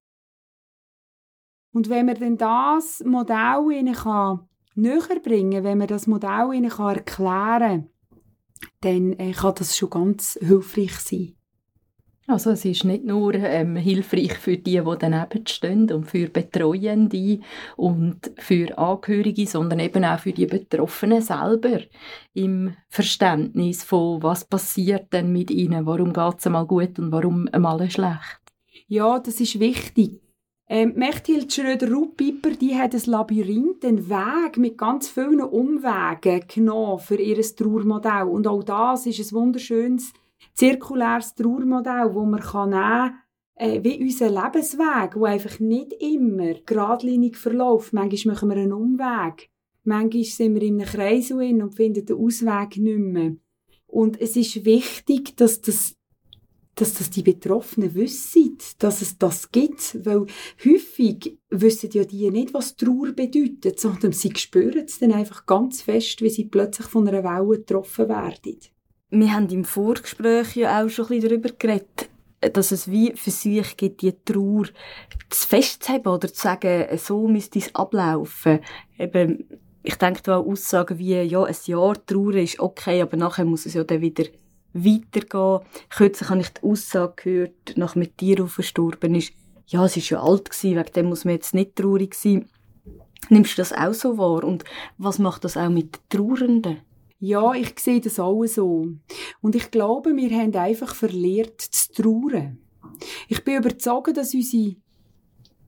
Und 1.74 1.90
wenn 1.90 2.06
man 2.06 2.16
dann 2.16 2.38
das 2.38 3.04
Modell 3.06 3.72
ihnen 3.72 3.96
kann 3.96 4.48
näher 4.76 5.20
bringen, 5.24 5.64
wenn 5.64 5.78
man 5.78 5.88
das 5.88 6.08
Modell 6.08 6.54
ihnen 6.54 6.70
kann 6.70 6.96
erklären, 6.96 7.90
dann 8.82 9.14
äh, 9.14 9.32
kann 9.32 9.56
das 9.58 9.78
schon 9.78 9.90
ganz 9.90 10.38
hilfreich 10.42 11.00
sein. 11.00 11.36
Also 12.28 12.50
es 12.52 12.66
ist 12.66 12.86
nicht 12.86 13.06
nur 13.06 13.36
ähm, 13.36 13.76
hilfreich 13.76 14.34
für 14.34 14.58
die, 14.58 14.82
die 14.82 14.98
daneben 15.00 15.46
stehen 15.46 15.92
und 15.92 16.06
für 16.06 16.28
Betreuende 16.28 17.40
und 17.76 18.32
für 18.40 18.76
Angehörige, 18.80 19.46
sondern 19.46 19.80
eben 19.80 20.04
auch 20.04 20.18
für 20.18 20.32
die 20.32 20.48
Betroffenen 20.48 21.22
selber 21.22 21.82
im 22.34 22.76
Verständnis 22.90 23.84
von, 23.84 24.24
was 24.24 24.44
passiert 24.44 25.14
denn 25.14 25.32
mit 25.32 25.52
ihnen, 25.52 25.86
warum 25.86 26.14
geht 26.14 26.40
es 26.40 26.48
einmal 26.48 26.66
gut 26.66 26.98
und 26.98 27.12
warum 27.12 27.48
einmal 27.52 27.88
schlecht. 27.92 28.42
Ja, 28.88 29.20
das 29.20 29.40
ist 29.40 29.60
wichtig. 29.60 30.25
Ähm, 30.68 30.94
Mechthild 30.96 31.54
Schröder-Ruppiper, 31.54 32.52
die 32.52 32.76
hat 32.76 32.96
ein 32.96 33.02
Labyrinth, 33.06 33.86
einen 33.86 34.10
Weg 34.10 34.58
mit 34.58 34.78
ganz 34.78 35.08
vielen 35.08 35.42
Umwegen 35.42 36.48
genommen 36.48 37.00
für 37.00 37.22
ihr 37.22 37.40
Trauermodell. 37.42 38.24
Und 38.24 38.48
auch 38.48 38.64
das 38.64 39.06
ist 39.06 39.20
ein 39.20 39.36
wunderschönes 39.36 40.12
zirkuläres 40.56 41.36
Trauermodell, 41.36 42.14
wo 42.14 42.26
man 42.26 42.40
kann 42.40 42.70
nehmen 42.72 43.16
äh, 43.56 43.84
wie 43.84 44.02
unser 44.04 44.30
Lebensweg, 44.30 45.14
der 45.14 45.24
einfach 45.24 45.60
nicht 45.60 45.94
immer 45.94 46.56
geradlinig 46.66 47.38
verläuft. 47.38 47.94
Manchmal 47.94 48.34
machen 48.34 48.50
wir 48.50 48.58
einen 48.58 48.74
Umweg. 48.74 49.50
Manchmal 49.84 50.24
sind 50.24 50.56
wir 50.56 50.64
in 50.64 50.82
einem 50.82 50.90
Kreis 50.90 51.32
und 51.32 51.76
finden 51.76 52.06
den 52.06 52.18
Ausweg 52.18 52.78
nicht 52.78 52.98
mehr. 52.98 53.36
Und 53.86 54.20
es 54.20 54.36
ist 54.36 54.66
wichtig, 54.66 55.38
dass 55.38 55.62
das 55.62 55.95
dass 56.76 56.94
das 56.96 57.10
die 57.10 57.24
Betroffenen 57.24 57.96
wissen, 57.96 58.58
dass 58.80 59.02
es 59.02 59.18
das 59.18 59.52
gibt, 59.52 60.06
weil 60.06 60.26
häufig 60.64 61.38
wissen 61.50 61.90
ja 61.94 62.04
die 62.04 62.30
nicht, 62.30 62.54
was 62.54 62.76
Trauer 62.76 63.14
bedeutet, 63.14 63.80
sondern 63.80 64.12
sie 64.12 64.34
spüren 64.36 64.86
es 64.86 65.00
dann 65.00 65.14
einfach 65.14 65.46
ganz 65.46 65.82
fest, 65.82 66.22
wie 66.22 66.30
sie 66.30 66.46
plötzlich 66.46 66.88
von 66.88 67.08
einer 67.08 67.24
Welle 67.24 67.60
getroffen 67.60 68.10
werden 68.10 68.60
wir 69.20 69.34
haben 69.34 69.50
im 69.50 69.66
Vorgespräch 69.66 70.56
ja 70.56 70.84
auch 70.84 70.90
schon 70.90 71.06
ein 71.06 71.10
bisschen 71.10 71.30
darüber 71.30 71.50
geredet, 71.58 72.10
dass 72.54 72.72
es 72.72 72.90
wie 72.90 73.14
für 73.16 73.32
sich 73.32 73.78
gibt, 73.78 74.02
die 74.02 74.14
Trauer 74.26 74.66
zu 75.30 75.48
festzuhalten 75.48 76.08
oder 76.08 76.28
zu 76.28 76.42
sagen, 76.42 76.86
so 76.98 77.28
müsste 77.28 77.60
es 77.60 77.74
ablaufen. 77.74 78.60
Eben, 78.98 79.46
ich 79.84 79.96
denke 79.96 80.22
da 80.24 80.40
an 80.40 80.46
Aussagen 80.46 80.98
wie, 80.98 81.22
ja, 81.22 81.44
ein 81.44 81.56
Jahr 81.66 82.06
Trauer 82.06 82.36
ist 82.36 82.60
okay, 82.60 83.02
aber 83.02 83.18
nachher 83.18 83.46
muss 83.46 83.66
es 83.66 83.74
ja 83.74 83.84
dann 83.84 84.02
wieder 84.02 84.26
weitergehen. 84.76 85.60
Kürzlich 85.90 86.30
habe 86.30 86.42
ich 86.42 86.50
die 86.50 86.64
Aussage 86.64 87.14
gehört, 87.24 87.78
nach 87.78 87.96
mit 87.96 88.18
Tiro 88.18 88.46
verstorben 88.46 89.16
ist, 89.16 89.34
ja, 89.68 89.84
es 89.86 89.98
ist 89.98 90.10
ja 90.10 90.22
alt 90.22 90.52
gewesen, 90.52 90.78
wegen 90.78 90.94
dem 90.94 91.06
muss 91.08 91.26
man 91.26 91.34
jetzt 91.34 91.56
nicht 91.56 91.76
traurig 91.76 92.14
sein. 92.14 92.48
Nimmst 93.30 93.58
du 93.58 93.62
das 93.62 93.74
auch 93.74 93.94
so 93.94 94.18
wahr? 94.18 94.44
Und 94.44 94.64
was 94.98 95.18
macht 95.18 95.44
das 95.44 95.58
auch 95.58 95.70
mit 95.70 95.96
den 95.96 96.02
Trauernden? 96.10 96.78
Ja, 97.20 97.54
ich 97.54 97.80
sehe 97.80 98.02
das 98.02 98.20
auch 98.20 98.46
so. 98.46 98.88
Und 99.42 99.56
ich 99.56 99.72
glaube, 99.72 100.16
wir 100.16 100.30
haben 100.38 100.56
einfach 100.56 100.94
verlehrt 100.94 101.62
zu 101.62 101.94
trauern. 101.94 102.60
Ich 103.28 103.44
bin 103.44 103.58
überzeugt, 103.58 104.16
dass 104.16 104.34
unsere 104.34 104.76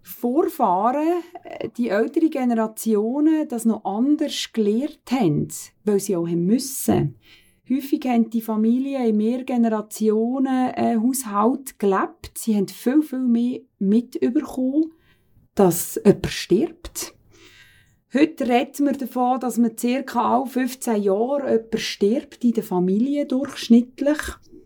Vorfahren, 0.03 1.23
äh, 1.43 1.69
die 1.75 1.89
älteren 1.89 2.29
Generationen, 2.29 3.47
das 3.47 3.65
noch 3.65 3.83
anders 3.85 4.51
gelehrt 4.53 5.11
haben, 5.11 5.47
weil 5.83 5.99
sie 5.99 6.15
auch 6.15 6.27
haben 6.27 6.45
müssen. 6.45 7.15
Häufig 7.69 8.01
haben 8.05 8.29
die 8.29 8.41
Familien 8.41 9.05
in 9.05 9.17
mehr 9.17 9.43
Generationen 9.43 10.73
äh, 10.73 10.95
Haushalt 10.95 11.77
gelebt. 11.79 12.31
Sie 12.37 12.55
haben 12.55 12.67
viel, 12.67 13.01
viel 13.01 13.27
mehr 13.27 13.59
mitbekommen, 13.79 14.91
dass 15.53 15.99
jemand 16.03 16.27
stirbt 16.27 17.17
Heute 18.13 18.47
reden 18.47 18.85
wir 18.85 18.93
davon, 18.93 19.41
dass 19.41 19.57
man 19.57 19.77
circa 19.77 20.37
alle 20.37 20.45
15 20.45 21.03
Jahre 21.03 21.51
jemand 21.51 21.79
stirbt 21.79 22.43
in 22.45 22.53
der 22.53 22.63
Familie 22.63 23.25
durchschnittlich. 23.25 24.17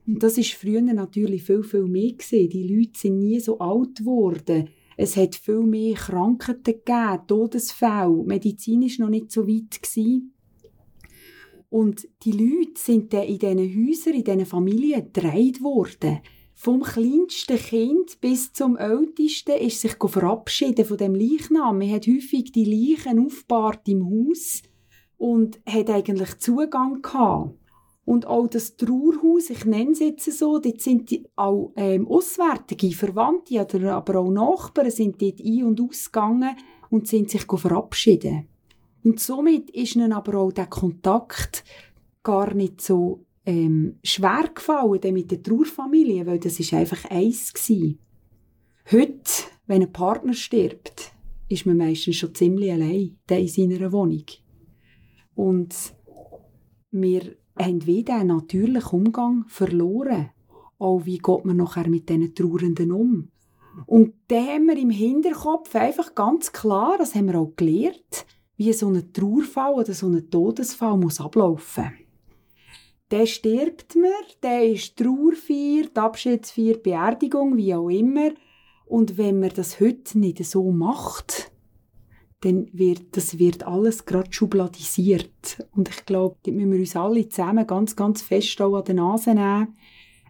Und 0.05 0.21
das 0.21 0.37
ist 0.37 0.53
früher 0.53 0.81
natürlich 0.81 1.43
viel, 1.43 1.63
viel 1.63 1.85
mehr 1.85 2.11
gewesen. 2.11 2.49
Die 2.49 2.67
Leute 2.67 2.99
sind 2.99 3.17
nie 3.17 3.39
so 3.39 3.57
alt 3.57 3.97
geworden. 3.97 4.69
Es 4.95 5.17
hat 5.17 5.33
viel 5.33 5.61
mehr 5.61 5.95
Krankheiten 5.95 6.63
gegeben, 6.63 7.23
Todesfälle. 7.25 8.23
Medizin 8.25 8.83
ist 8.83 8.99
noch 8.99 9.09
nicht 9.09 9.31
so 9.31 9.47
weit 9.47 9.81
gewesen. 9.81 10.30
Und 11.71 12.05
die 12.25 12.33
Leute 12.33 12.73
sind 12.75 13.13
dann 13.13 13.23
in 13.23 13.39
diesen 13.39 13.57
Häusern, 13.57 14.13
in 14.13 14.23
diesen 14.25 14.45
Familien 14.45 15.05
gedreht 15.05 15.63
worden. 15.63 16.19
Vom 16.53 16.81
kleinsten 16.81 17.55
Kind 17.55 18.19
bis 18.19 18.51
zum 18.51 18.75
ältesten 18.75 19.53
ist 19.53 19.79
sich 19.79 19.95
verabschieden 19.95 20.83
von 20.83 20.97
dem 20.97 21.15
Leichnam. 21.15 21.77
Man 21.77 21.89
hat 21.89 22.07
häufig 22.07 22.51
die 22.51 22.65
Leichen 22.65 23.25
aufbahrt 23.25 23.87
im 23.87 24.05
Haus 24.05 24.63
und 25.17 25.61
hat 25.65 25.89
eigentlich 25.89 26.39
Zugang 26.39 27.01
gehabt. 27.01 27.57
Und 28.03 28.27
auch 28.27 28.47
das 28.47 28.75
Trauerhaus, 28.75 29.49
ich 29.49 29.63
nenne 29.63 29.91
es 29.91 29.99
jetzt 29.99 30.29
so, 30.37 30.59
dort 30.59 30.81
sind 30.81 31.09
die, 31.09 31.25
auch 31.37 31.71
ähm, 31.77 32.05
Auswärtige, 32.05 32.91
Verwandte 32.91 33.61
oder 33.61 33.93
aber 33.95 34.19
auch 34.19 34.29
Nachbarn 34.29 34.91
sind 34.91 35.21
dort 35.21 35.39
ein- 35.39 35.63
und 35.63 35.79
ausgegangen 35.79 36.57
und 36.89 37.07
sind 37.07 37.29
sich 37.29 37.43
verabschieden. 37.43 38.50
Und 39.03 39.19
somit 39.19 39.69
ist 39.71 39.95
ihnen 39.95 40.13
aber 40.13 40.39
auch 40.39 40.51
der 40.51 40.67
Kontakt 40.67 41.63
gar 42.23 42.53
nicht 42.53 42.81
so 42.81 43.25
ähm, 43.45 43.97
schwer 44.03 44.49
gefallen 44.53 45.13
mit 45.13 45.31
der 45.31 45.41
Trauerfamilie, 45.41 46.25
weil 46.25 46.39
das 46.39 46.59
ist 46.59 46.73
einfach 46.73 47.05
eins 47.09 47.53
gewesen. 47.53 47.99
Heute, 48.91 49.31
wenn 49.65 49.81
ein 49.81 49.91
Partner 49.91 50.33
stirbt, 50.33 51.13
ist 51.49 51.65
man 51.65 51.77
meistens 51.77 52.17
schon 52.17 52.35
ziemlich 52.35 52.71
allein 52.71 53.17
in 53.29 53.47
seiner 53.47 53.91
Wohnung. 53.91 54.25
Und 55.35 55.75
wir 56.91 57.35
haben 57.57 57.85
wieder 57.85 58.15
einen 58.15 58.35
natürlichen 58.35 58.99
Umgang 58.99 59.45
verloren. 59.47 60.29
Auch 60.77 61.05
wie 61.05 61.17
geht 61.17 61.45
man 61.45 61.57
nachher 61.57 61.89
mit 61.89 62.09
diesen 62.09 62.33
Trauernden 62.33 62.91
um? 62.91 63.31
Und 63.85 64.13
da 64.27 64.35
haben 64.35 64.67
wir 64.67 64.77
im 64.77 64.89
Hinterkopf 64.89 65.75
einfach 65.75 66.15
ganz 66.15 66.51
klar, 66.51 66.97
das 66.97 67.15
haben 67.15 67.27
wir 67.27 67.39
auch 67.39 67.55
gelernt, 67.55 68.25
wie 68.61 68.73
so 68.73 68.89
ein 68.89 69.11
Trauerfall 69.11 69.73
oder 69.73 69.93
so 69.93 70.07
ein 70.07 70.29
Todesfall 70.29 70.97
muss 70.97 71.19
ablaufen 71.19 71.91
der 73.11 73.25
stirbt 73.25 73.95
mir, 73.95 74.13
der 74.41 74.63
ist 74.63 74.95
Trauerfeier, 74.97 75.89
die 75.93 75.99
Abschiedsfeier, 75.99 76.77
Beerdigung, 76.77 77.57
wie 77.57 77.75
auch 77.75 77.89
immer. 77.89 78.31
Und 78.85 79.17
wenn 79.17 79.39
man 79.39 79.51
das 79.53 79.79
heute 79.79 80.17
nicht 80.17 80.43
so 80.45 80.71
macht, 80.71 81.51
dann 82.41 82.67
wird 82.71 83.15
das 83.15 83.37
wird 83.37 83.67
alles 83.67 84.05
gerade 84.05 84.31
schubladisiert. 84.31 85.67
Und 85.75 85.89
ich 85.89 86.05
glaube, 86.05 86.37
da 86.43 86.51
müssen 86.51 86.71
wir 86.71 86.79
uns 86.79 86.95
alle 86.95 87.27
zusammen 87.27 87.67
ganz, 87.67 87.95
ganz 87.95 88.21
fest 88.21 88.61
auch 88.61 88.77
an 88.77 88.85
der 88.85 88.95
Nase 88.95 89.35
nehmen, 89.35 89.75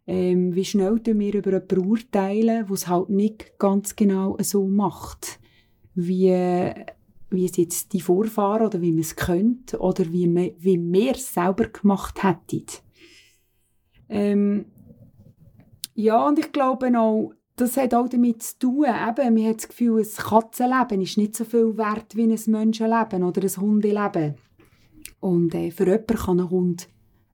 ähm, 0.08 0.56
wie 0.56 0.66
schnell 0.66 1.00
wir 1.06 1.34
über 1.36 1.52
jemanden 1.52 1.88
urteilen, 1.88 2.66
der 2.66 2.72
es 2.72 2.88
halt 2.88 3.10
nicht 3.10 3.58
ganz 3.60 3.96
genau 3.96 4.36
so 4.42 4.68
macht. 4.68 5.40
Wie 5.94 6.74
wie 7.32 7.46
es 7.46 7.58
jetzt 7.58 7.94
die 7.94 8.02
Vorfahren 8.02 8.66
oder 8.66 8.82
wie 8.82 8.92
man 8.92 9.02
es 9.02 9.16
könnte 9.16 9.80
oder 9.80 10.12
wie, 10.12 10.28
man, 10.28 10.52
wie 10.60 10.80
wir 10.80 11.12
es 11.12 11.34
selber 11.34 11.68
gemacht 11.68 12.24
hätten. 12.24 12.66
Ähm, 14.10 14.66
ja, 15.96 16.28
und 16.28 16.40
ich 16.40 16.52
glaube 16.52 16.92
auch, 16.98 17.34
das 17.56 17.78
hat 17.78 17.94
auch 17.94 18.10
damit 18.10 18.44
zu 18.44 18.60
tun, 18.60 18.86
eben, 18.86 19.34
man 19.34 19.46
hat 19.46 19.58
das 19.58 19.68
Gefühl, 19.68 20.02
ein 20.02 20.08
Katzenleben 20.16 21.02
ist 21.02 21.18
nicht 21.18 21.36
so 21.36 21.46
viel 21.46 21.78
wert 21.78 22.16
wie 22.16 22.24
ein 22.24 22.40
Menschenleben 22.48 23.24
oder 23.24 23.42
ein 23.42 23.62
Hundeleben. 23.62 24.36
Und 25.20 25.54
äh, 25.54 25.72
für 25.72 25.86
jemanden 25.86 26.16
kann 26.16 26.40
ein 26.40 26.50
Hund 26.50 26.90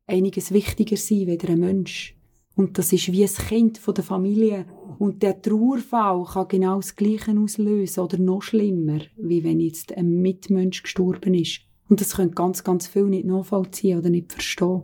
einiges 0.05 0.51
wichtiger 0.51 0.97
sein 0.97 1.29
als 1.29 1.45
ein 1.45 1.59
Mensch. 1.59 2.16
Und 2.57 2.79
das 2.79 2.91
ist 2.91 3.11
wie 3.11 3.23
ein 3.23 3.29
Kind 3.29 3.77
von 3.77 3.93
der 3.93 4.03
Familie. 4.03 4.65
Und 4.97 5.21
der 5.21 5.39
Trauerfall 5.41 6.25
kann 6.25 6.47
genau 6.47 6.77
das 6.77 6.95
Gleiche 6.95 7.39
auslösen 7.39 8.03
oder 8.03 8.17
noch 8.17 8.41
schlimmer, 8.41 8.99
wie 9.15 9.43
wenn 9.43 9.59
jetzt 9.59 9.95
ein 9.95 10.21
Mitmensch 10.21 10.81
gestorben 10.81 11.35
ist. 11.35 11.61
Und 11.87 12.01
das 12.01 12.15
können 12.15 12.33
ganz, 12.33 12.63
ganz 12.63 12.87
viel 12.87 13.05
nicht 13.05 13.25
nachvollziehen 13.25 13.99
oder 13.99 14.09
nicht 14.09 14.33
verstehen. 14.33 14.81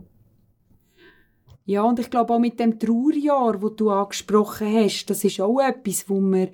Ja, 1.66 1.82
und 1.82 1.98
ich 1.98 2.10
glaube 2.10 2.32
auch 2.32 2.38
mit 2.38 2.60
dem 2.60 2.78
Trauerjahr, 2.78 3.60
wo 3.60 3.70
du 3.70 3.90
angesprochen 3.90 4.72
hast, 4.72 5.06
das 5.06 5.24
ist 5.24 5.40
auch 5.40 5.58
etwas, 5.58 6.08
wo 6.08 6.20
man, 6.20 6.50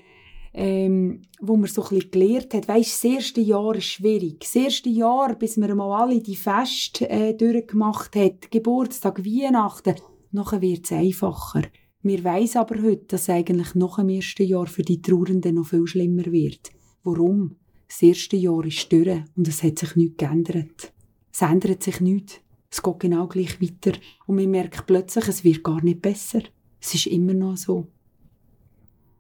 ähm, 0.55 1.21
wo 1.41 1.57
man 1.57 1.69
so 1.69 1.83
ein 1.83 1.89
bisschen 1.91 2.11
gelernt 2.12 2.55
hat. 2.55 2.67
Weisst, 2.67 3.05
das 3.05 3.11
erste 3.12 3.41
Jahr 3.43 3.75
ist 3.75 3.85
schwierig. 3.85 4.41
Das 4.41 4.57
erste 4.57 4.89
Jahr, 4.89 5.35
bis 5.35 5.59
man 5.59 5.77
mal 5.77 6.00
alle 6.03 6.21
die 6.21 6.37
Feste 6.37 7.11
äh, 7.11 7.35
durchgemacht 7.35 8.17
hat, 8.17 8.50
Geburtstag, 8.50 9.23
Weihnachten, 9.23 9.97
nachher 10.33 10.61
wird 10.61 10.85
es 10.85 10.93
einfacher. 10.93 11.63
Wir 12.03 12.25
weiss 12.25 12.57
aber 12.57 12.81
heute, 12.83 13.05
dass 13.09 13.29
eigentlich 13.29 13.75
nach 13.75 13.97
dem 13.97 14.09
ersten 14.09 14.47
Jahr 14.47 14.67
für 14.67 14.83
die 14.83 15.03
Trauernden 15.03 15.57
noch 15.57 15.67
viel 15.67 15.87
schlimmer 15.87 16.25
wird. 16.27 16.71
Warum? 17.03 17.57
Das 17.89 18.03
erste 18.03 18.37
Jahr 18.37 18.65
ist 18.65 18.91
durch 18.91 19.23
und 19.37 19.49
es 19.49 19.63
hat 19.63 19.79
sich 19.79 19.97
nichts 19.97 20.17
geändert. 20.17 20.93
Es 21.33 21.43
ändert 21.43 21.83
sich 21.83 22.01
nichts. 22.01 22.41
Es 22.71 22.83
geht 22.83 23.01
genau 23.01 23.27
gleich 23.27 23.61
weiter. 23.61 23.99
Und 24.27 24.37
man 24.37 24.51
merkt 24.51 24.87
plötzlich, 24.87 25.29
es 25.29 25.45
wird 25.45 25.65
gar 25.65 25.83
nicht 25.83 26.01
besser. 26.01 26.41
Es 26.81 26.95
ist 26.95 27.07
immer 27.07 27.35
noch 27.35 27.57
so. 27.57 27.89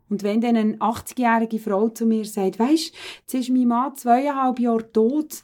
Und 0.08 0.22
wenn 0.22 0.40
dann 0.40 0.56
eine 0.56 0.76
80-jährige 0.76 1.58
Frau 1.58 1.88
zu 1.88 2.06
mir 2.06 2.24
sagt, 2.24 2.58
weisst, 2.58 2.94
jetzt 3.20 3.34
ist 3.34 3.50
mein 3.50 3.68
Mann 3.68 3.94
zweieinhalb 3.96 4.58
Jahre 4.58 4.90
tot 4.90 5.42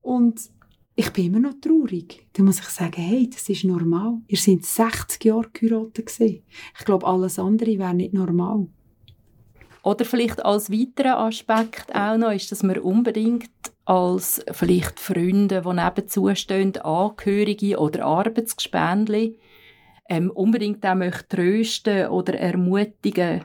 und 0.00 0.50
ich 0.98 1.12
bin 1.12 1.26
immer 1.26 1.38
noch 1.38 1.60
traurig. 1.60 2.26
Dann 2.32 2.46
muss 2.46 2.58
ich 2.58 2.64
sagen, 2.64 3.00
hey, 3.00 3.30
das 3.32 3.48
ist 3.48 3.62
normal. 3.62 4.18
Ihr 4.26 4.36
seid 4.36 4.64
60 4.64 5.24
Jahre 5.26 5.48
geheiratet. 5.52 6.10
Ich 6.18 6.84
glaube, 6.84 7.06
alles 7.06 7.38
andere 7.38 7.78
wäre 7.78 7.94
nicht 7.94 8.14
normal. 8.14 8.66
Oder 9.84 10.04
vielleicht 10.04 10.44
als 10.44 10.72
weiterer 10.72 11.20
Aspekt 11.20 11.94
auch 11.94 12.16
noch 12.16 12.32
ist, 12.32 12.50
dass 12.50 12.64
man 12.64 12.78
unbedingt 12.78 13.48
als 13.84 14.44
vielleicht 14.50 14.98
Freunde, 14.98 15.62
die 15.64 15.72
nebenzu 15.72 16.34
stehen, 16.34 16.76
Angehörige 16.78 17.78
oder 17.78 18.04
Arbeitsgespendli, 18.04 19.38
ähm, 20.08 20.32
unbedingt 20.32 20.84
auch 20.84 20.96
möchte 20.96 21.28
trösten 21.28 22.08
oder 22.08 22.34
ermutigen 22.34 23.44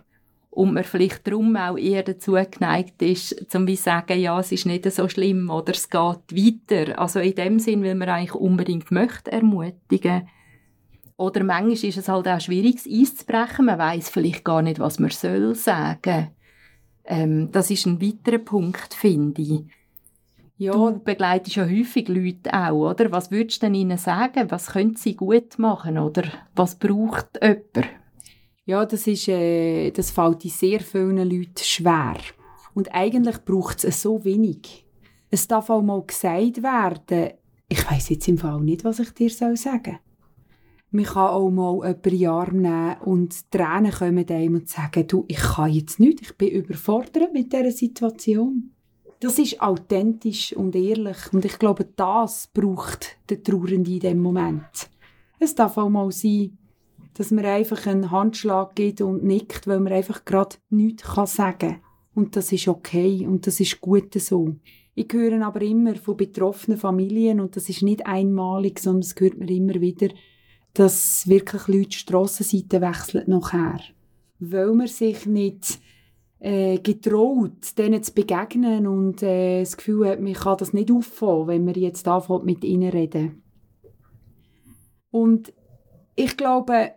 und 0.54 0.74
man 0.74 0.84
vielleicht 0.84 1.26
darum 1.26 1.56
auch 1.56 1.78
eher 1.78 2.04
dazu 2.04 2.34
geneigt 2.34 3.02
ist, 3.02 3.50
zum 3.50 3.66
wie 3.66 3.76
sagen, 3.76 4.20
ja, 4.20 4.40
es 4.40 4.52
ist 4.52 4.68
nicht 4.68 4.90
so 4.92 5.10
schlimm 5.10 5.50
oder 5.50 5.74
es 5.74 5.90
geht 5.90 6.00
weiter. 6.00 7.00
Also 7.00 7.20
in 7.20 7.34
dem 7.34 7.60
Sinn, 7.60 7.84
weil 7.84 7.96
man 7.96 8.10
eigentlich 8.10 8.36
unbedingt 8.36 8.92
möchte 8.92 9.32
ermutigen. 9.32 10.28
Oder 11.18 11.44
manchmal 11.44 11.74
ist 11.74 11.98
es 11.98 12.08
halt 12.08 12.28
auch 12.28 12.40
schwierig, 12.40 12.76
es 12.76 12.86
einzubrechen. 12.86 13.66
Man 13.66 13.80
weiß 13.80 14.10
vielleicht 14.10 14.44
gar 14.44 14.62
nicht, 14.62 14.80
was 14.80 15.00
man 15.00 15.10
soll 15.10 15.56
sagen. 15.56 16.30
Ähm, 17.06 17.52
das 17.52 17.72
ist 17.72 17.88
ein 17.88 18.02
weiterer 18.02 18.40
Punkt, 18.40 18.94
finde 18.94 19.42
ich. 19.42 19.64
Ja. 20.58 20.74
Du 20.74 21.00
begleitest 21.00 21.56
ja 21.56 21.66
häufig 21.66 22.08
Leute 22.10 22.54
auch, 22.54 22.92
oder? 22.92 23.12
Was 23.12 23.32
würdest 23.32 23.62
du 23.62 23.66
denn 23.66 23.76
ihnen 23.76 23.98
sagen? 23.98 24.52
Was 24.52 24.68
können 24.68 24.96
sie 24.96 25.16
gut 25.16 25.58
machen? 25.58 25.98
Oder 25.98 26.24
was 26.56 26.76
braucht 26.76 27.40
jemand? 27.42 27.90
Ja, 28.66 28.86
das, 28.86 29.08
ist, 29.08 29.28
äh, 29.28 29.92
das 29.92 30.12
fällt 30.12 30.46
in 30.46 30.52
sehr 30.52 30.80
vielen 30.80 31.18
Leuten 31.18 31.58
schwer. 31.58 32.16
Und 32.74 32.94
eigentlich 32.94 33.44
braucht 33.44 33.84
es 33.84 34.02
so 34.02 34.24
wenig. 34.24 34.86
Es 35.30 35.48
darf 35.48 35.70
auch 35.70 35.82
mal 35.82 36.04
gesagt 36.06 36.64
werden, 36.64 37.34
ich 37.68 37.90
weiß 37.90 38.10
jetzt 38.10 38.28
im 38.28 38.38
Fall 38.38 38.62
nicht, 38.62 38.84
was 38.84 39.00
ich 39.00 39.12
dir 39.12 39.30
sagen 39.30 39.56
soll. 39.56 40.00
Man 40.92 41.06
kann 41.06 41.30
auch 41.30 41.50
mal 41.50 41.98
jemanden 42.06 42.58
in 42.58 42.62
den 42.62 42.62
nehmen 42.62 42.98
und 43.02 43.52
Tränen 43.52 43.92
kommen 43.92 44.30
einem 44.30 44.56
und 44.56 44.70
sagen, 44.70 45.08
du, 45.08 45.26
ich 45.28 45.38
kann 45.38 45.72
jetzt 45.72 46.00
nicht, 46.00 46.22
ich 46.22 46.38
bin 46.38 46.50
überfordert 46.50 47.34
mit 47.34 47.52
dieser 47.52 47.72
Situation. 47.72 48.72
Das 49.20 49.40
ist 49.40 49.60
authentisch 49.60 50.54
und 50.56 50.76
ehrlich 50.76 51.18
und 51.34 51.46
ich 51.46 51.58
glaube, 51.58 51.88
das 51.96 52.48
braucht 52.54 53.18
der 53.28 53.42
Trauernde 53.42 53.92
in 53.92 54.00
dem 54.00 54.20
Moment. 54.20 54.90
Es 55.40 55.56
darf 55.56 55.78
auch 55.78 55.90
mal 55.90 56.12
sein, 56.12 56.58
dass 57.14 57.32
man 57.32 57.46
einfach 57.46 57.86
einen 57.86 58.12
Handschlag 58.12 58.76
gibt 58.76 59.02
und 59.02 59.24
nickt, 59.24 59.68
weil 59.68 59.80
man 59.80 59.94
einfach 59.94 60.26
gerade 60.26 60.56
nichts 60.70 61.04
sagen 61.36 61.58
kann. 61.60 61.82
Und 62.16 62.36
das 62.36 62.52
ist 62.52 62.68
okay 62.68 63.26
und 63.28 63.48
das 63.48 63.60
ist 63.60 63.82
gut 63.82 64.14
so. 64.16 64.56
Ich 64.96 65.12
höre 65.12 65.42
aber 65.46 65.62
immer 65.62 65.96
von 65.96 66.18
betroffenen 66.18 66.78
Familien 66.78 67.40
und 67.40 67.56
das 67.56 67.70
ist 67.70 67.82
nicht 67.82 68.06
einmalig, 68.06 68.80
sondern 68.80 69.02
es 69.02 69.16
hört 69.18 69.38
mir 69.38 69.50
immer 69.50 69.82
wieder, 69.82 70.10
dass 70.74 71.28
wirklich 71.28 71.68
Leute 71.68 71.90
die 71.90 71.98
Strassenseite 71.98 72.82
wechseln 72.82 73.24
nachher. 73.28 73.80
Weil 74.40 74.74
man 74.74 74.88
sich 74.88 75.26
nicht 75.26 75.80
äh, 76.40 76.78
getraut, 76.80 77.78
denen 77.78 78.04
zu 78.04 78.14
begegnen 78.14 78.86
und 78.86 79.24
äh, 79.24 79.62
das 79.62 79.78
Gefühl 79.78 80.10
hat, 80.10 80.20
man 80.20 80.34
kann 80.34 80.58
das 80.58 80.74
nicht 80.74 80.92
auffangen, 80.92 81.48
wenn 81.48 81.66
man 81.66 81.76
jetzt 81.76 82.08
anfängt 82.08 82.46
mit 82.46 82.64
ihnen 82.64 82.90
reden. 82.90 83.44
Und 85.10 85.54
ich 86.16 86.38
glaube, 86.38 86.92